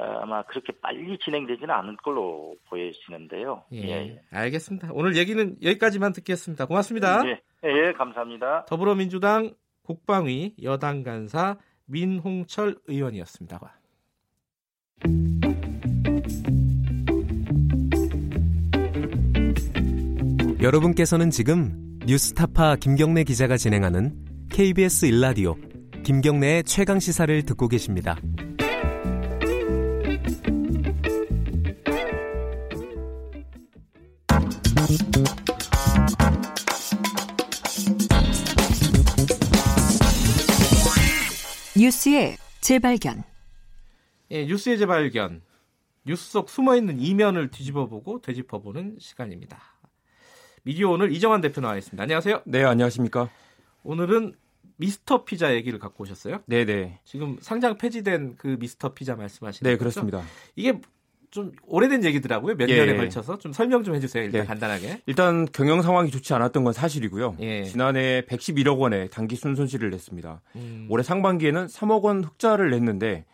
아마 0.02 0.44
그렇게 0.44 0.74
빨리 0.82 1.18
진행되지는 1.18 1.70
않을 1.70 1.98
걸로 1.98 2.56
보여지는데요. 2.70 3.64
예, 3.74 3.82
예. 3.90 4.22
알겠습니다. 4.32 4.90
오늘 4.94 5.16
얘기는 5.18 5.56
여기까지만 5.62 6.14
듣겠습니다. 6.14 6.66
고맙습니다. 6.66 7.24
예, 7.28 7.42
예 7.64 7.94
감사합니다. 7.94 8.66
더불어민주당 8.66 9.52
국방위 9.84 10.56
여당 10.64 11.04
간사 11.04 11.58
민홍철 11.86 12.78
의원이었습니다. 12.88 13.60
여러분께서는 20.62 21.32
지금 21.32 21.98
뉴스타파 22.06 22.76
김경래 22.76 23.24
기자가 23.24 23.58
진행하는 23.58 24.14
KBS 24.52 25.08
일라디오 25.08 25.56
김경래의 26.04 26.64
최강 26.64 27.00
시사를 27.00 27.44
듣고 27.44 27.68
계십니다. 27.68 28.16
뉴스의 41.82 42.38
재발견. 42.60 43.24
예, 44.30 44.46
뉴스의 44.46 44.78
재발견. 44.78 45.42
뉴스 46.06 46.30
속 46.30 46.48
숨어있는 46.48 47.00
이면을 47.00 47.50
뒤집어보고 47.50 48.22
되짚어보는 48.22 48.98
시간입니다. 49.00 49.60
미디어 50.62 50.92
오늘 50.92 51.12
이정환 51.12 51.42
대표 51.42 51.60
나와 51.60 51.78
있습니다. 51.78 52.04
안녕하세요. 52.04 52.44
네, 52.46 52.64
안녕하십니까. 52.64 53.32
오늘은 53.82 54.36
미스터 54.76 55.26
피자 55.26 55.56
얘기를 55.56 55.80
갖고 55.80 56.04
오셨어요? 56.04 56.44
네네. 56.46 56.66
네. 56.66 57.00
지금 57.04 57.40
상장 57.42 57.80
폐지된 57.80 58.36
그 58.38 58.58
미스터 58.60 58.94
피자 58.94 59.16
말씀하시는 59.16 59.68
네, 59.68 59.76
거죠? 59.76 59.80
그렇습니다. 59.80 60.22
이게 60.56 60.80
좀 61.32 61.54
오래된 61.66 62.04
얘기더라고요. 62.04 62.56
몇 62.56 62.70
예. 62.70 62.78
년에 62.78 62.96
걸쳐서 62.98 63.38
좀 63.40 63.54
설명 63.54 63.84
좀 63.84 63.96
해주세요. 63.96 64.26
일단 64.26 64.42
예. 64.42 64.46
간단하게. 64.46 65.02
일단 65.06 65.48
경영 65.52 65.82
상황이 65.82 66.12
좋지 66.12 66.34
않았던 66.34 66.64
건 66.66 66.74
사실이고요. 66.74 67.38
예. 67.40 67.64
지난해 67.64 68.22
111억 68.28 68.78
원의 68.80 69.10
단기 69.10 69.36
순손실을 69.38 69.90
냈습니다. 69.90 70.42
음. 70.58 70.88
올해 70.90 71.04
상반기에는 71.04 71.68
3억 71.68 72.04
원 72.04 72.24
흑자를 72.24 72.70
냈는데 72.72 73.26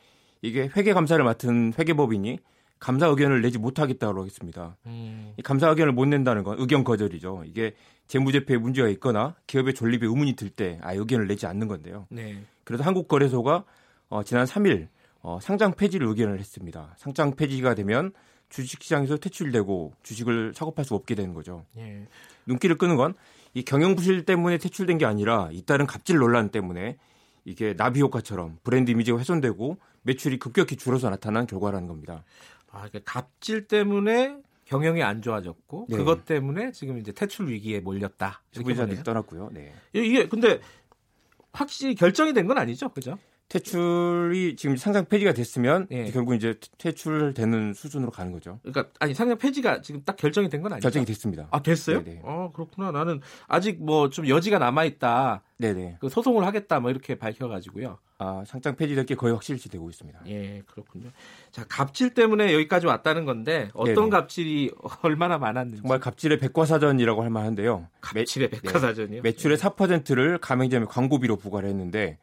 이게 0.44 0.70
회계 0.78 0.94
감사를 0.94 1.22
맡은 1.26 1.74
회계법인이 1.78 2.38
감사 2.80 3.08
의견을 3.08 3.42
내지 3.42 3.58
못하겠다고 3.58 4.20
하겠습니다. 4.22 4.78
음. 4.86 5.34
이 5.36 5.42
감사 5.42 5.68
의견을 5.70 5.94
못 5.94 6.06
낸다는 6.06 6.44
건 6.44 6.58
의견 6.60 6.84
거절이죠. 6.84 7.44
이게 7.48 7.74
재무제표에 8.06 8.58
문제가 8.58 8.88
있거나 8.90 9.36
기업의 9.48 9.74
존립에 9.74 10.06
의문이 10.06 10.34
들 10.36 10.52
때 10.52 10.78
아, 10.84 10.94
의견을 10.94 11.28
내지 11.28 11.48
않는 11.48 11.68
건데요. 11.68 12.06
네. 12.12 12.38
그래서 12.64 12.84
한국거래소가 12.84 13.64
어, 14.10 14.24
지난 14.24 14.46
3일 14.46 14.88
어, 15.28 15.40
상장 15.42 15.74
폐지를 15.74 16.08
의견을 16.08 16.40
했습니다. 16.40 16.96
상장 16.98 17.36
폐지가 17.36 17.76
되면 17.76 18.14
주식시장에서 18.48 19.18
퇴출되고 19.18 19.94
주식을 20.02 20.54
사고팔 20.56 20.86
수 20.86 20.96
없게 20.96 21.16
되는 21.16 21.34
거죠. 21.34 21.66
예. 21.78 22.08
눈길을 22.46 22.78
끄는 22.78 22.96
건 22.96 23.14
이 23.54 23.64
경영 23.64 23.96
부실 23.96 24.24
때문에 24.24 24.60
퇴출된 24.60 25.00
게 25.00 25.06
아니라 25.06 25.50
잇따른 25.52 25.88
갑질 25.88 26.18
논란 26.18 26.50
때문에 26.50 26.98
이게 27.44 27.76
나비 27.76 28.02
효과처럼 28.02 28.60
브랜드 28.64 28.92
이미지가 28.92 29.18
훼손되고 29.18 29.78
매출이 30.04 30.38
급격히 30.38 30.76
줄어서 30.76 31.10
나타난 31.10 31.48
결과라는 31.48 31.88
겁니다. 31.88 32.24
아, 32.70 32.88
그러니까 32.88 33.00
갑질 33.06 33.68
때문에 33.68 34.38
경영이 34.66 35.02
안 35.02 35.24
좋아졌고 35.24 35.88
네. 35.90 35.98
그것 35.98 36.26
때문에 36.26 36.72
지금 36.72 37.00
이제 37.00 37.12
퇴출 37.12 37.50
위기에 37.50 37.80
몰렸다. 37.80 38.44
소비자들이 38.52 39.02
떠났고요. 39.04 39.50
네. 39.54 39.74
이게 39.94 40.28
근데 40.28 40.60
확실히 41.52 41.96
결정이 41.96 42.34
된 42.34 42.48
건 42.48 42.60
아니죠, 42.60 42.90
그죠? 42.90 43.18
퇴출이 43.50 44.56
지금 44.58 44.76
상장 44.76 45.06
폐지가 45.06 45.34
됐으면 45.34 45.88
예. 45.92 46.12
결국 46.12 46.36
이제 46.36 46.56
퇴출되는 46.78 47.74
수준으로 47.74 48.12
가는 48.12 48.32
거죠. 48.32 48.60
그러니까 48.62 48.92
아니 49.00 49.14
상장 49.14 49.38
폐지가 49.38 49.82
지금 49.82 50.02
딱 50.06 50.18
결정이 50.18 50.50
된 50.50 50.62
건 50.62 50.74
아니죠? 50.74 50.86
결정이 50.86 51.06
됐습니다. 51.06 51.48
아 51.52 51.62
됐어요? 51.62 52.04
네네. 52.04 52.22
아 52.26 52.50
그렇구나. 52.54 52.92
나는 52.92 53.22
아직 53.48 53.82
뭐 53.84 54.10
좀 54.10 54.28
여지가 54.28 54.60
남아 54.60 54.84
있다. 54.86 55.44
네네. 55.60 55.98
그 56.00 56.10
소송을 56.10 56.46
하겠다 56.46 56.80
뭐 56.80 56.92
이렇게 56.92 57.16
밝혀가지고요. 57.16 57.98
아 58.20 58.44
상장 58.48 58.76
폐지될 58.76 59.06
게 59.06 59.16
거의 59.16 59.34
확실시 59.34 59.70
되고 59.70 59.90
있습니다. 59.90 60.20
예 60.28 60.64
그렇군요. 60.66 61.10
자 61.52 61.64
갑질 61.70 62.14
때문에 62.14 62.54
여기까지 62.54 62.86
왔다는 62.88 63.26
건데 63.26 63.70
어떤 63.74 63.96
네네. 63.96 64.10
갑질이 64.10 64.72
얼마나 65.04 65.38
많았는지 65.38 65.82
정말 65.84 66.00
갑질의 66.00 66.40
백과사전이라고 66.40 67.22
할 67.24 67.30
만한데요. 67.30 67.88
갑질의 68.02 68.50
백과사전이요? 68.50 69.22
매, 69.22 69.32
출의 69.34 69.58
4%를 69.58 70.38
가맹점에 70.40 70.86
광고비로 70.88 71.38
부과를 71.38 71.70
했는데 71.70 72.18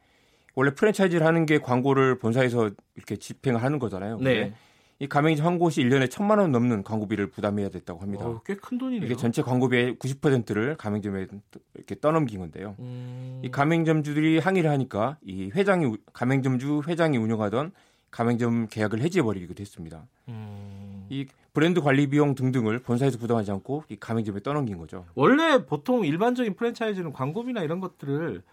원래 0.55 0.73
프랜차이즈를 0.73 1.25
하는 1.25 1.45
게 1.45 1.59
광고를 1.59 2.17
본사에서 2.17 2.71
이렇게 2.95 3.17
집행을 3.17 3.61
하는 3.61 3.79
거잖아요. 3.79 4.19
네. 4.19 4.53
이 4.99 5.07
가맹점 5.07 5.45
한 5.45 5.59
곳이 5.59 5.83
1년에 5.83 6.09
천만 6.09 6.39
원 6.39 6.53
넘는 6.53 6.83
광고비를 6.83 7.27
부담해야 7.27 7.67
됐다고 7.67 7.99
합니다. 7.99 8.25
어, 8.25 8.41
꽤큰 8.45 8.77
돈이네요. 8.77 9.05
이게 9.05 9.15
전체 9.17 9.41
광고비의 9.41 9.95
90%를 9.95 10.77
가맹점에 10.77 11.27
이렇게 11.73 11.99
떠넘긴 11.99 12.39
건데요. 12.39 12.75
음... 12.79 13.41
이 13.43 13.51
가맹점주들이 13.51 14.39
항의를 14.39 14.69
하니까 14.69 15.17
이 15.21 15.51
회장이 15.53 15.97
가맹점주 16.13 16.83
회장이 16.87 17.17
운영하던 17.17 17.73
가맹점 18.09 18.67
계약을 18.67 19.01
해지해 19.01 19.21
버리기도 19.21 19.59
했습니다. 19.59 20.07
음... 20.29 21.05
이 21.09 21.25
브랜드 21.53 21.81
관리 21.81 22.07
비용 22.07 22.33
등등을 22.33 22.79
본사에서 22.79 23.17
부담하지 23.17 23.51
않고 23.51 23.83
이 23.89 23.97
가맹점에 23.97 24.39
떠넘긴 24.39 24.77
거죠. 24.77 25.05
원래 25.13 25.65
보통 25.65 26.05
일반적인 26.05 26.55
프랜차이즈는 26.55 27.11
광고비나 27.11 27.63
이런 27.63 27.81
것들을 27.81 28.43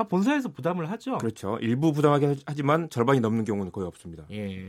다 0.00 0.04
본사에서 0.04 0.48
부담을 0.48 0.90
하죠. 0.92 1.18
그렇죠. 1.18 1.58
일부 1.60 1.92
부담하게 1.92 2.36
하지만 2.46 2.88
절반이 2.88 3.20
넘는 3.20 3.44
경우는 3.44 3.70
거의 3.70 3.86
없습니다. 3.86 4.24
예. 4.30 4.66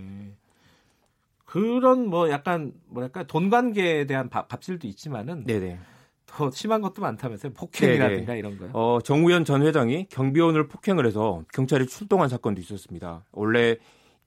그런 1.45 2.07
뭐 2.07 2.29
약간 2.29 2.73
뭐랄까 2.87 3.23
돈 3.23 3.49
관계에 3.49 4.05
대한 4.05 4.27
밥, 4.27 4.49
밥질도 4.49 4.87
있지만은 4.87 5.45
네네. 5.45 5.79
더 6.25 6.51
심한 6.51 6.81
것도 6.81 7.01
많다면서요. 7.01 7.53
폭행이라든가 7.53 8.25
네네. 8.25 8.39
이런 8.39 8.57
거요. 8.57 8.71
어, 8.73 8.99
정우현 9.01 9.45
전 9.45 9.61
회장이 9.61 10.07
경비원을 10.09 10.67
폭행을 10.67 11.05
해서 11.05 11.43
경찰이 11.53 11.87
출동한 11.87 12.27
사건도 12.27 12.59
있었습니다. 12.59 13.23
원래 13.31 13.77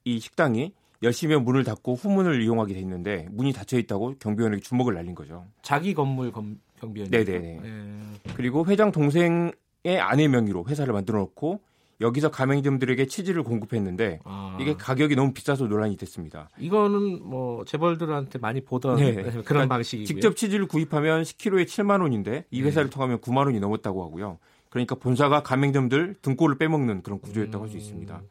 이 0.05 0.19
식당이 0.19 0.73
열심히 1.03 1.35
문을 1.35 1.63
닫고 1.63 1.93
후문을 1.93 2.41
이용하게 2.41 2.73
돼 2.73 2.79
있는데 2.79 3.27
문이 3.29 3.53
닫혀 3.53 3.77
있다고 3.77 4.15
경비원에게 4.17 4.61
주먹을 4.61 4.95
날린 4.95 5.13
거죠. 5.13 5.45
자기 5.61 5.93
건물 5.93 6.31
검, 6.31 6.59
경비원이. 6.79 7.11
네네. 7.11 7.39
네. 7.39 7.99
그리고 8.35 8.65
회장 8.65 8.91
동생 8.91 9.45
의 9.45 9.53
아내 9.99 10.27
명의로 10.27 10.65
회사를 10.67 10.93
만들어 10.93 11.19
놓고 11.19 11.61
여기서 12.01 12.29
가맹점들에게 12.29 13.05
치즈를 13.05 13.43
공급했는데 13.43 14.19
아. 14.25 14.57
이게 14.59 14.75
가격이 14.75 15.15
너무 15.15 15.33
비싸서 15.33 15.67
논란이 15.67 15.95
됐습니다. 15.97 16.49
이거는 16.59 17.23
뭐 17.23 17.63
재벌들한테 17.65 18.39
많이 18.39 18.61
보던 18.61 18.97
네. 18.97 19.13
그런 19.23 19.43
그러니까 19.43 19.75
방식이고요. 19.75 20.05
직접 20.05 20.35
치즈를 20.35 20.67
구입하면 20.67 21.23
10kg에 21.23 21.65
7만 21.65 22.01
원인데 22.01 22.45
이 22.51 22.61
네. 22.61 22.67
회사를 22.67 22.89
네. 22.89 22.93
통하면 22.93 23.19
9만 23.19 23.45
원이 23.45 23.59
넘었다고 23.59 24.03
하고요. 24.03 24.39
그러니까 24.69 24.95
본사가 24.95 25.43
가맹점들 25.43 26.15
등골을 26.21 26.57
빼먹는 26.57 27.01
그런 27.01 27.19
구조였다고 27.19 27.59
음. 27.59 27.63
할수 27.63 27.77
있습니다. 27.77 28.21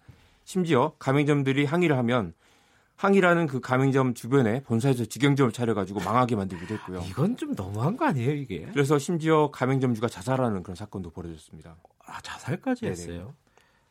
심지어 0.44 0.92
가맹점들이 0.98 1.64
항의를 1.64 1.96
하면 1.96 2.34
항이라는 2.96 3.46
그 3.48 3.60
가맹점 3.60 4.14
주변에 4.14 4.62
본사에서 4.62 5.04
직영점을 5.04 5.52
차려가지고 5.52 6.00
망하게 6.00 6.36
만들기도 6.36 6.74
했고요. 6.74 7.02
이건 7.08 7.36
좀 7.36 7.54
너무한 7.54 7.96
거 7.96 8.06
아니에요, 8.06 8.32
이게? 8.32 8.66
그래서 8.72 8.98
심지어 8.98 9.50
가맹점주가 9.50 10.08
자살하는 10.08 10.62
그런 10.62 10.76
사건도 10.76 11.10
벌어졌습니다. 11.10 11.76
아, 12.06 12.20
자살까지 12.20 12.82
네네. 12.82 12.92
했어요? 12.92 13.34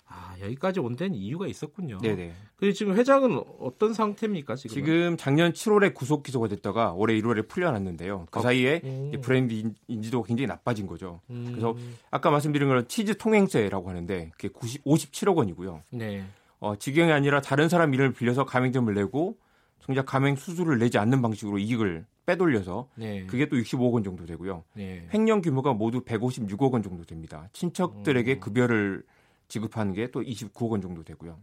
아, 0.08 0.36
여기까지 0.42 0.80
온 0.80 0.96
데는 0.96 1.16
이유가 1.16 1.48
있었군요. 1.48 1.98
네네. 1.98 2.34
그 2.56 2.72
지금 2.72 2.96
회장은 2.96 3.42
어떤 3.60 3.94
상태입니까, 3.94 4.56
지금? 4.56 4.74
지금 4.74 5.18
작년 5.18 5.52
7월에 5.54 5.94
구속 5.94 6.22
기소가 6.24 6.48
됐다가 6.48 6.94
올해 6.94 7.20
1월에 7.20 7.48
풀려났는데요. 7.48 8.28
그 8.30 8.40
아, 8.40 8.42
사이에 8.44 8.82
음. 8.84 9.12
브랜드 9.22 9.74
인지도가 9.88 10.28
굉장히 10.28 10.48
나빠진 10.48 10.86
거죠. 10.86 11.22
음. 11.32 11.46
그래서 11.50 11.76
아까 12.12 12.30
말씀드린 12.30 12.70
건 12.70 12.88
치즈 12.88 13.18
통행세라고 13.18 13.90
하는데 13.90 14.32
그게 14.38 14.50
90, 14.50 14.84
57억 14.84 15.36
원이고요. 15.36 15.82
네. 15.90 16.24
어, 16.64 16.78
직영이 16.78 17.12
아니라 17.12 17.42
다른 17.42 17.68
사람 17.68 17.94
이름을 17.94 18.14
빌려서 18.14 18.46
가맹점을 18.46 18.94
내고 18.94 19.38
정작 19.82 20.06
가맹 20.06 20.38
수수료를 20.38 20.80
내지 20.80 20.98
않는 20.98 21.22
방식으로 21.22 21.58
이익을 21.60 22.06
빼돌려서 22.26 22.88
네. 22.96 23.26
그게 23.26 23.50
또 23.50 23.58
65억 23.58 23.92
원 23.92 24.02
정도 24.02 24.26
되고요. 24.26 24.64
네. 24.74 25.06
횡령 25.14 25.42
규모가 25.42 25.74
모두 25.74 26.06
156억 26.06 26.72
원 26.72 26.82
정도 26.82 27.04
됩니다. 27.04 27.50
친척들에게 27.52 28.36
음. 28.36 28.40
급여를 28.40 29.04
지급하는 29.50 29.92
게또 29.92 30.22
29억 30.22 30.70
원 30.70 30.80
정도 30.80 31.04
되고요. 31.04 31.38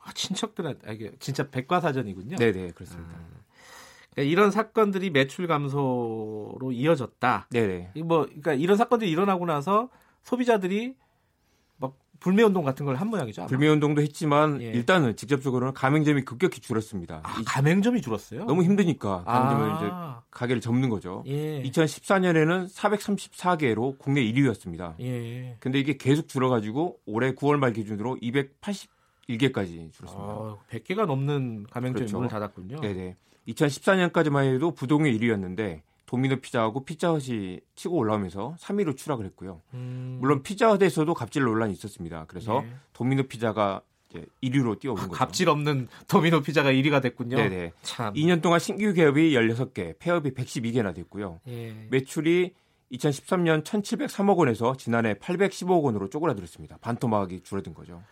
아, 0.00 0.12
친척들한테 0.12 0.90
아, 0.90 0.92
이게 0.92 1.12
진짜 1.20 1.48
백과사전이군요. 1.48 2.36
네, 2.38 2.50
네, 2.50 2.72
그렇습니다. 2.72 3.16
음. 3.16 3.44
그러니까 4.10 4.32
이런 4.32 4.50
사건들이 4.50 5.10
매출 5.10 5.46
감소로 5.46 6.72
이어졌다. 6.72 7.46
네, 7.52 7.90
네. 7.94 8.02
뭐 8.02 8.24
그러니까 8.24 8.54
이런 8.54 8.76
사건들이 8.76 9.08
일어나고 9.08 9.46
나서 9.46 9.88
소비자들이 10.24 10.96
불매운동 12.24 12.64
같은 12.64 12.86
걸 12.86 12.94
한 12.94 13.08
모양이죠. 13.08 13.42
아마. 13.42 13.48
불매운동도 13.48 14.00
했지만 14.00 14.62
예. 14.62 14.66
일단은 14.66 15.14
직접적으로는 15.16 15.74
가맹점이 15.74 16.22
급격히 16.24 16.60
줄었습니다. 16.62 17.20
아, 17.22 17.42
가맹점이 17.44 18.00
줄었어요? 18.00 18.44
너무 18.46 18.62
힘드니까 18.62 19.24
가맹점을 19.24 19.70
아. 19.70 19.76
이제 19.76 20.26
가게를 20.30 20.62
접는 20.62 20.88
거죠. 20.88 21.22
예. 21.26 21.62
2014년에는 21.64 22.72
434개로 22.72 23.98
국내 23.98 24.22
1위였습니다. 24.22 24.94
예. 25.00 25.56
근데 25.60 25.78
이게 25.78 25.98
계속 25.98 26.26
줄어가지고 26.28 27.00
올해 27.04 27.34
9월 27.34 27.58
말 27.58 27.72
기준으로 27.74 28.16
281개까지 28.22 29.92
줄었습니다. 29.92 30.24
아, 30.32 30.56
100개가 30.70 31.04
넘는 31.06 31.64
가맹점이 31.70 31.94
그렇죠. 31.94 32.16
문을 32.16 32.30
닫았군요. 32.30 32.80
네네. 32.80 33.16
2014년까지만 33.48 34.54
해도 34.54 34.70
부동의 34.70 35.18
1위였는데 35.18 35.82
도미노 36.06 36.36
피자하고 36.36 36.84
피자헛이 36.84 37.60
치고 37.74 37.96
올라오면서 37.96 38.56
3위로 38.60 38.96
추락을 38.96 39.24
했고요. 39.26 39.62
음. 39.74 40.18
물론 40.20 40.42
피자헛에서도 40.42 41.12
갑질 41.14 41.42
논란이 41.42 41.72
있었습니다. 41.72 42.26
그래서 42.28 42.60
네. 42.60 42.74
도미노 42.92 43.24
피자가 43.24 43.80
이제 44.10 44.26
1위로 44.42 44.78
뛰어오른 44.78 45.04
아, 45.04 45.06
거죠. 45.06 45.18
갑질 45.18 45.48
없는 45.48 45.88
도미노 46.08 46.42
피자가 46.42 46.70
1위가 46.72 47.02
됐군요. 47.02 47.36
네네. 47.36 47.72
참. 47.82 48.12
2년 48.14 48.42
동안 48.42 48.60
신규 48.60 48.92
개업이 48.92 49.32
16개, 49.34 49.98
폐업이 49.98 50.32
112개나 50.32 50.94
됐고요. 50.94 51.40
예. 51.48 51.86
매출이 51.90 52.54
2013년 52.92 53.64
1,703억 53.64 54.36
원에서 54.36 54.76
지난해 54.76 55.14
815억 55.14 55.82
원으로 55.82 56.08
쪼그라들었습니다. 56.10 56.78
반토막이 56.80 57.40
줄어든 57.42 57.74
거죠. 57.74 58.02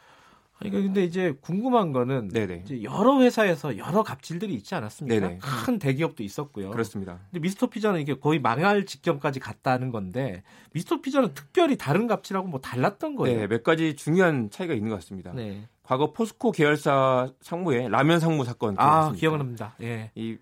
그러니까 0.71 0.87
근데 0.87 1.05
이제 1.05 1.35
궁금한 1.41 1.93
거는 1.93 2.29
네네. 2.29 2.63
이제 2.65 2.83
여러 2.83 3.21
회사에서 3.21 3.77
여러 3.79 4.03
갑질들이 4.03 4.55
있지 4.55 4.75
않았습니까? 4.75 5.21
네네. 5.21 5.39
큰 5.65 5.79
대기업도 5.79 6.23
있었고요. 6.23 6.71
그렇습니다. 6.71 7.19
근데 7.31 7.41
미스터 7.41 7.69
피자는 7.69 8.01
이게 8.01 8.15
거의 8.15 8.39
망할 8.39 8.87
직전까지 8.87 9.41
갔다는 9.41 9.91
건데 9.91 10.43
미스터 10.73 11.01
피자는 11.01 11.35
특별히 11.35 11.77
다른 11.77 12.07
갑질하고 12.07 12.49
뭐 12.49 12.61
달랐던 12.61 13.17
거예요. 13.17 13.41
네, 13.41 13.47
몇 13.47 13.63
가지 13.63 13.97
중요한 13.97 14.51
차이가 14.51 14.75
있는 14.75 14.91
것 14.91 14.97
같습니다. 14.97 15.33
네. 15.33 15.67
과거 15.83 16.13
포스코 16.13 16.53
계열사 16.53 17.33
상무의 17.41 17.89
라면 17.89 18.21
상무 18.21 18.45
사건 18.45 18.77
아 18.79 19.13
기억납니다. 19.13 19.75
예. 19.83 20.11
이 20.15 20.39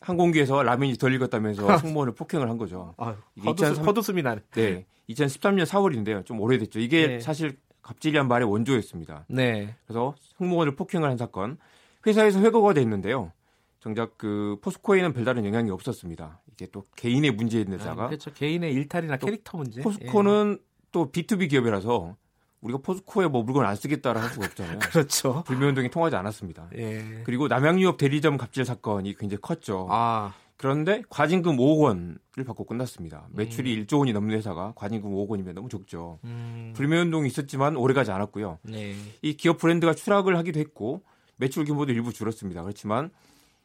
항공기에서 0.00 0.62
라면이 0.62 0.94
덜 0.94 1.14
익었다면서 1.14 1.66
승무원을 1.78 2.14
폭행을 2.14 2.48
한 2.48 2.58
거죠. 2.58 2.94
아, 2.96 3.16
헛웃음이 3.44 4.22
나네. 4.22 4.40
네. 4.52 4.86
2013년 5.10 5.64
4월인데요. 5.64 6.24
좀 6.24 6.40
오래됐죠. 6.40 6.80
이게 6.80 7.06
네. 7.06 7.20
사실 7.20 7.56
갑질이란 7.82 8.28
말의 8.28 8.48
원조였습니다. 8.48 9.26
네. 9.28 9.74
그래서 9.86 10.14
승무원을 10.38 10.76
폭행을 10.76 11.08
한 11.08 11.16
사건 11.16 11.58
회사에서 12.06 12.40
회고가 12.40 12.74
됐는데요. 12.74 13.32
정작 13.80 14.16
그 14.16 14.58
포스코에는 14.62 15.12
별다른 15.12 15.44
영향이 15.44 15.70
없었습니다. 15.70 16.40
이게 16.52 16.66
또 16.66 16.84
개인의 16.96 17.32
문제인데다가 17.32 18.04
아, 18.04 18.06
그렇죠. 18.06 18.32
개인의 18.32 18.72
일탈이나 18.72 19.16
캐릭터 19.16 19.58
문제. 19.58 19.82
포스코는 19.82 20.58
예. 20.60 20.64
또 20.92 21.10
B2B 21.10 21.50
기업이라서 21.50 22.16
우리가 22.60 22.78
포스코에 22.82 23.26
뭐 23.26 23.42
물건 23.42 23.66
안 23.66 23.74
쓰겠다라 23.74 24.22
할 24.22 24.28
수가 24.30 24.46
없잖아요. 24.46 24.78
그렇죠. 24.90 25.42
불매 25.44 25.66
운동이 25.66 25.90
통하지 25.90 26.14
않았습니다. 26.14 26.68
예. 26.76 27.22
그리고 27.24 27.48
남양유업 27.48 27.96
대리점 27.96 28.36
갑질 28.36 28.64
사건이 28.64 29.16
굉장히 29.16 29.40
컸죠. 29.40 29.88
아. 29.90 30.32
그런데 30.62 31.02
과징금 31.08 31.56
5억 31.56 31.80
원을 31.80 32.18
받고 32.46 32.66
끝났습니다. 32.66 33.26
매출이 33.32 33.76
음. 33.76 33.84
1조 33.84 33.98
원이 33.98 34.12
넘는 34.12 34.36
회사가 34.36 34.74
과징금 34.76 35.10
5억 35.10 35.26
원이면 35.30 35.56
너무 35.56 35.68
적죠. 35.68 36.20
음. 36.22 36.72
불매운동이 36.76 37.26
있었지만 37.26 37.74
오래가지 37.74 38.12
않았고요. 38.12 38.60
네. 38.62 38.94
이 39.22 39.36
기업 39.36 39.58
브랜드가 39.58 39.92
추락을 39.92 40.38
하기도 40.38 40.60
했고 40.60 41.02
매출 41.34 41.64
규모도 41.64 41.92
일부 41.92 42.12
줄었습니다. 42.12 42.62
그렇지만 42.62 43.10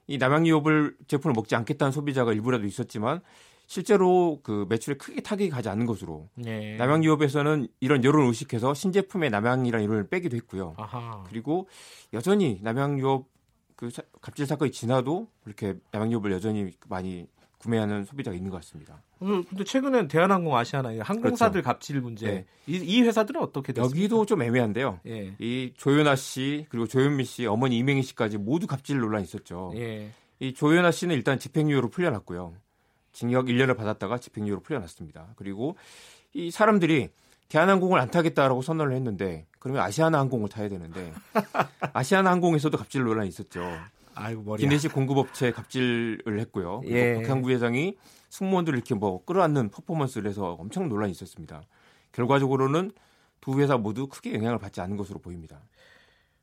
이 0.08 0.18
남양유업을 0.18 0.96
제품을 1.06 1.36
먹지 1.36 1.56
않겠다는 1.56 1.92
소비자가 1.92 2.34
일부라도 2.34 2.66
있었지만 2.66 3.22
실제로 3.68 4.40
그 4.42 4.66
매출에 4.68 4.96
크게 4.96 5.22
타격이 5.22 5.52
가지 5.52 5.70
않는 5.70 5.86
것으로 5.86 6.30
네. 6.34 6.78
남양유업에서는 6.78 7.68
이런 7.80 8.04
여론 8.06 8.24
을 8.24 8.28
의식해서 8.30 8.74
신제품의 8.74 9.30
남양이라는 9.30 9.84
이름을 9.84 10.08
빼기도 10.08 10.36
했고요. 10.36 10.74
아하. 10.78 11.24
그리고 11.30 11.70
여전히 12.14 12.58
남양유업 12.64 13.37
그 13.78 13.90
갑질 14.22 14.46
사건이 14.46 14.72
지나도 14.72 15.28
이렇게 15.46 15.76
양육을 15.94 16.32
여전히 16.32 16.74
많이 16.90 17.28
구매하는 17.60 18.06
소비자가 18.06 18.36
있는 18.36 18.52
것 18.52 18.58
같습니다. 18.58 19.02
근데 19.20 19.64
최근엔 19.64 20.08
대한항공, 20.08 20.56
아시아나 20.56 20.90
항공사들 21.00 21.62
그렇죠. 21.62 21.66
갑질 21.66 22.02
문제 22.02 22.28
네. 22.28 22.46
이, 22.66 22.76
이, 22.78 23.02
회사들은 23.02 23.42
어떻게 23.42 23.74
됐습니까? 23.74 23.98
여기도 23.98 24.26
좀 24.26 24.42
애매한데요. 24.42 25.00
예. 25.08 25.36
이 25.40 25.74
조연아 25.78 26.16
씨 26.16 26.66
그리고 26.70 26.88
조현미 26.88 27.24
씨 27.24 27.46
어머니 27.46 27.78
이명희 27.78 28.02
씨까지 28.04 28.38
모두 28.38 28.68
갑질 28.68 29.00
논란이 29.00 29.24
있었죠. 29.24 29.72
예. 29.76 30.12
이 30.40 30.54
조연아 30.54 30.92
씨는 30.92 31.16
일단 31.16 31.40
집행유예로 31.40 31.90
풀려났고요. 31.90 32.54
징역 33.12 33.46
1년을 33.46 33.78
받았다가 33.78 34.18
집행유예로 34.18 34.62
풀려났습니다. 34.62 35.34
그리고 35.36 35.76
이 36.34 36.52
사람들이 36.52 37.10
대한항공을 37.50 38.00
안 38.00 38.12
타겠다라고 38.12 38.62
선언을 38.62 38.96
했는데 38.96 39.46
그러면 39.60 39.84
아시아나 39.84 40.20
항공을 40.20 40.50
타야 40.50 40.70
되는데 40.70 41.14
아시아나 41.94 42.32
항공에서도 42.32 42.78
갑질 42.78 43.04
논란이 43.04 43.30
있었죠. 43.30 43.62
아이고 44.16 44.44
머리. 44.44 44.62
기내식 44.62 44.94
공급업체 44.94 45.52
갑질을 45.52 46.40
했고요. 46.40 46.82
예. 46.86 47.16
박항구 47.16 47.52
회장이 47.52 47.96
승무원들을 48.30 48.78
이렇게 48.78 48.96
뭐 48.96 49.24
끌어안는 49.26 49.70
퍼포먼스를 49.70 50.30
해서 50.30 50.58
엄청 50.60 50.90
논란이 50.90 51.12
있었습니다. 51.12 51.62
결과적으로는 52.12 52.92
두 53.42 53.60
회사 53.62 53.78
모두 53.78 54.08
크게 54.08 54.34
영향을 54.34 54.58
받지 54.58 54.82
않은 54.82 54.98
것으로 54.98 55.20
보입니다. 55.20 55.62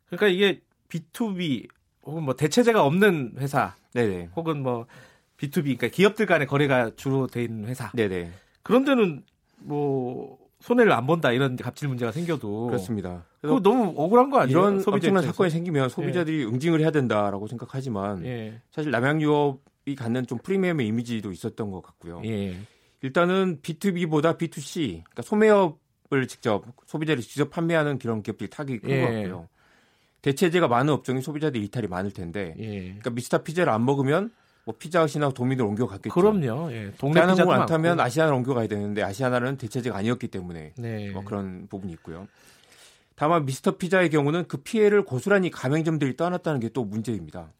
그러니까 0.06 0.28
이게 0.28 0.60
B2B 0.88 1.68
혹은 2.04 2.22
뭐 2.22 2.34
대체제가 2.36 2.84
없는 2.84 3.34
회사, 3.38 3.74
네네. 3.92 4.30
혹은 4.36 4.62
뭐 4.62 4.86
B2B 5.38 5.62
그러니까 5.62 5.88
기업들 5.88 6.26
간의 6.26 6.46
거래가 6.46 6.92
주로 6.96 7.26
돼 7.26 7.42
있는 7.42 7.68
회사. 7.68 7.90
네네. 7.92 8.32
그런 8.62 8.84
데는 8.84 9.24
뭐 9.58 10.38
손해를 10.64 10.92
안 10.92 11.06
본다 11.06 11.30
이런 11.30 11.56
갑질 11.56 11.88
문제가 11.88 12.10
생겨도 12.10 12.68
그렇습니다. 12.68 13.26
그거 13.42 13.60
너무 13.60 13.92
억울한 13.96 14.30
거 14.30 14.38
아니에요? 14.38 14.58
이런 14.58 14.82
엄청난 14.86 15.22
사건이 15.22 15.50
생기면 15.50 15.90
소비자들이 15.90 16.40
예. 16.40 16.44
응징을 16.44 16.80
해야 16.80 16.90
된다라고 16.90 17.46
생각하지만 17.48 18.24
예. 18.24 18.62
사실 18.70 18.90
남양 18.90 19.20
유업이 19.20 19.94
갖는 19.94 20.26
좀 20.26 20.38
프리미엄의 20.38 20.86
이미지도 20.86 21.32
있었던 21.32 21.70
것 21.70 21.82
같고요. 21.82 22.22
예. 22.24 22.56
일단은 23.02 23.60
B2B보다 23.60 24.38
B2C, 24.38 25.02
그러니까 25.04 25.20
소매업을 25.20 26.26
직접 26.28 26.64
소비자들이 26.86 27.22
직접 27.22 27.50
판매하는 27.50 27.98
그런 27.98 28.22
기업들이 28.22 28.48
타격이 28.48 28.78
큰것 28.78 28.96
예. 28.96 29.02
같고요. 29.02 29.48
대체제가 30.22 30.68
많은 30.68 30.94
업종이 30.94 31.20
소비자들 31.20 31.62
이탈이 31.62 31.88
많을 31.88 32.10
텐데, 32.10 32.54
예. 32.58 32.78
그러니까 32.84 33.10
미스터 33.10 33.42
피자를 33.42 33.70
안 33.70 33.84
먹으면 33.84 34.32
뭐 34.64 34.74
피자헛이나 34.78 35.30
도민을 35.30 35.64
옮겨갔겠죠. 35.64 36.14
그럼요. 36.14 36.72
예. 36.72 36.90
동네 36.98 37.20
피자도 37.26 37.52
안 37.52 37.66
타면 37.66 38.00
아시아나를 38.00 38.36
옮겨가야 38.38 38.66
되는데 38.66 39.02
아시아나는 39.02 39.56
대체제가 39.58 39.96
아니었기 39.98 40.28
때문에 40.28 40.72
네. 40.76 41.10
뭐 41.10 41.22
그런 41.24 41.66
부분이 41.68 41.92
있고요. 41.94 42.26
다만 43.16 43.44
미스터 43.46 43.76
피자의 43.76 44.10
경우는 44.10 44.48
그 44.48 44.56
피해를 44.58 45.04
고스란히 45.04 45.50
가맹점들이 45.50 46.16
떠났다는 46.16 46.60
게 46.60 46.68
또 46.74 46.84
문제입니다. 46.84 47.52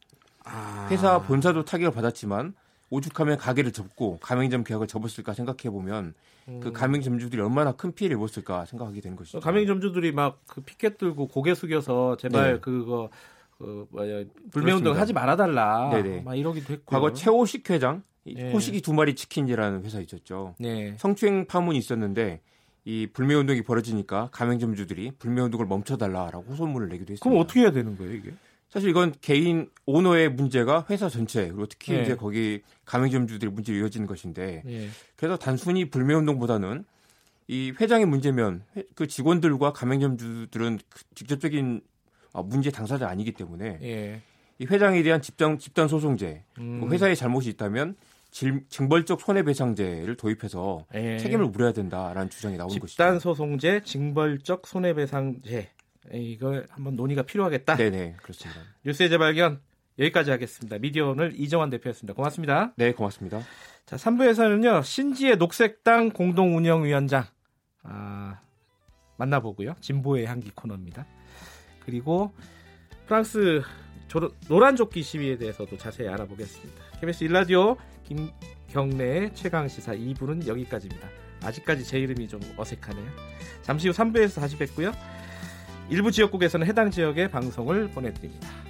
아... 0.43 0.87
회사 0.91 1.21
본사도 1.21 1.63
타격을 1.65 1.93
받았지만 1.93 2.53
오죽하면 2.89 3.37
가게를 3.37 3.71
접고 3.71 4.17
가맹점 4.21 4.63
계약을 4.63 4.87
접었을까 4.87 5.33
생각해 5.33 5.71
보면 5.71 6.13
그 6.45 6.51
음... 6.51 6.59
그 6.59 6.71
가맹점주들이 6.71 7.41
얼마나 7.41 7.71
큰 7.71 7.93
피해를 7.93 8.17
입었을까 8.17 8.65
생각하게 8.65 9.01
되는 9.01 9.15
것이죠. 9.15 9.39
가맹점주들이 9.39 10.11
막 10.11 10.39
그 10.47 10.61
피켓 10.61 10.97
들고 10.97 11.27
고개 11.27 11.53
숙여서 11.55 12.17
제발 12.17 12.53
네. 12.53 12.59
그거 12.59 13.09
그 13.57 13.87
뭐야 13.91 14.25
불매 14.51 14.71
운동 14.71 14.97
하지 14.97 15.13
말아 15.13 15.35
달라. 15.35 15.89
네네. 15.91 16.21
막 16.21 16.35
이러기도 16.35 16.73
했고. 16.73 16.85
과거 16.85 17.13
최호식 17.13 17.69
회장, 17.69 18.03
네. 18.23 18.51
호식이 18.51 18.81
두 18.81 18.93
마리 18.93 19.15
치킨이라는 19.15 19.83
회사 19.83 19.99
있었죠. 19.99 20.55
네. 20.59 20.95
성추행 20.97 21.45
파문이 21.45 21.77
있었는데 21.77 22.41
이 22.85 23.07
불매 23.11 23.33
운동이 23.33 23.63
벌어지니까 23.63 24.29
가맹점주들이 24.31 25.13
불매 25.17 25.41
운동을 25.41 25.65
멈춰 25.65 25.97
달라라고 25.97 26.43
호소문을 26.51 26.89
내기도 26.89 27.13
했습니다. 27.13 27.23
그럼 27.23 27.41
어떻게 27.41 27.61
해야 27.61 27.71
되는 27.71 27.97
거예요 27.97 28.13
이게? 28.13 28.33
사실 28.69 28.89
이건 28.89 29.13
개인 29.21 29.69
오너의 29.85 30.29
문제가 30.29 30.85
회사 30.89 31.07
전체 31.07 31.47
그리고 31.47 31.65
특히 31.65 31.93
네. 31.93 32.03
이제 32.03 32.15
거기 32.15 32.61
가맹점주들의 32.85 33.53
문제로 33.53 33.77
이어지는 33.79 34.05
것인데 34.05 34.63
네. 34.65 34.89
그래서 35.15 35.37
단순히 35.37 35.89
불매 35.89 36.13
운동보다는 36.13 36.83
이 37.47 37.73
회장의 37.79 38.05
문제면 38.05 38.63
그 38.95 39.07
직원들과 39.07 39.71
가맹점주들은 39.73 40.79
그 40.89 41.03
직접적인 41.15 41.81
어, 41.81 41.94
문제 42.43 42.71
당사자 42.71 43.07
아니기 43.07 43.31
때문에 43.31 43.79
예. 43.81 44.21
이 44.57 44.65
회장에 44.65 45.03
대한 45.03 45.21
집단 45.21 45.57
집단 45.57 45.87
소송제, 45.87 46.43
음. 46.59 46.81
그 46.81 46.93
회사의 46.93 47.15
잘못이 47.15 47.49
있다면 47.49 47.95
징벌적 48.69 49.21
손해배상제를 49.21 50.15
도입해서 50.17 50.85
예. 50.93 51.17
책임을 51.17 51.47
물어야 51.47 51.71
된다라는 51.71 52.29
주장이 52.29 52.57
나오는 52.57 52.79
것이죠. 52.79 52.87
집단 52.87 53.19
소송제, 53.19 53.81
징벌적 53.83 54.67
손해배상제 54.67 55.69
이걸 56.13 56.67
한번 56.69 56.95
논의가 56.95 57.23
필요하겠다. 57.23 57.75
네네 57.75 58.15
그렇습니다. 58.21 58.61
뉴스의 58.85 59.09
재발견 59.09 59.61
여기까지 59.97 60.31
하겠습니다. 60.31 60.77
미디어 60.77 61.09
오늘 61.09 61.33
이정환 61.39 61.69
대표였습니다. 61.69 62.13
고맙습니다. 62.13 62.73
네 62.75 62.91
고맙습니다. 62.91 63.39
자 63.85 63.95
3부에서는요 63.95 64.83
신지의 64.83 65.37
녹색당 65.37 66.09
공동운영위원장 66.09 67.25
아, 67.83 68.39
만나보고요. 69.17 69.75
진보의 69.79 70.25
향기 70.25 70.51
코너입니다. 70.53 71.05
그리고 71.85 72.33
프랑스 73.05 73.61
조로, 74.07 74.31
노란 74.47 74.75
조끼 74.75 75.03
시위에 75.03 75.37
대해서도 75.37 75.77
자세히 75.77 76.07
알아보겠습니다. 76.07 76.83
KBS 76.99 77.23
일라디오 77.25 77.77
김경래의 78.03 79.33
최강 79.33 79.67
시사 79.67 79.93
2부는 79.93 80.47
여기까지입니다. 80.47 81.07
아직까지 81.43 81.83
제 81.83 81.99
이름이 81.99 82.27
좀 82.27 82.39
어색하네요. 82.57 83.05
잠시 83.61 83.87
후 83.87 83.93
3부에서 83.93 84.41
다시 84.41 84.57
뵙고요. 84.57 84.91
일부 85.89 86.11
지역국에서는 86.11 86.65
해당 86.65 86.89
지역의 86.89 87.29
방송을 87.29 87.89
보내드립니다. 87.89 88.64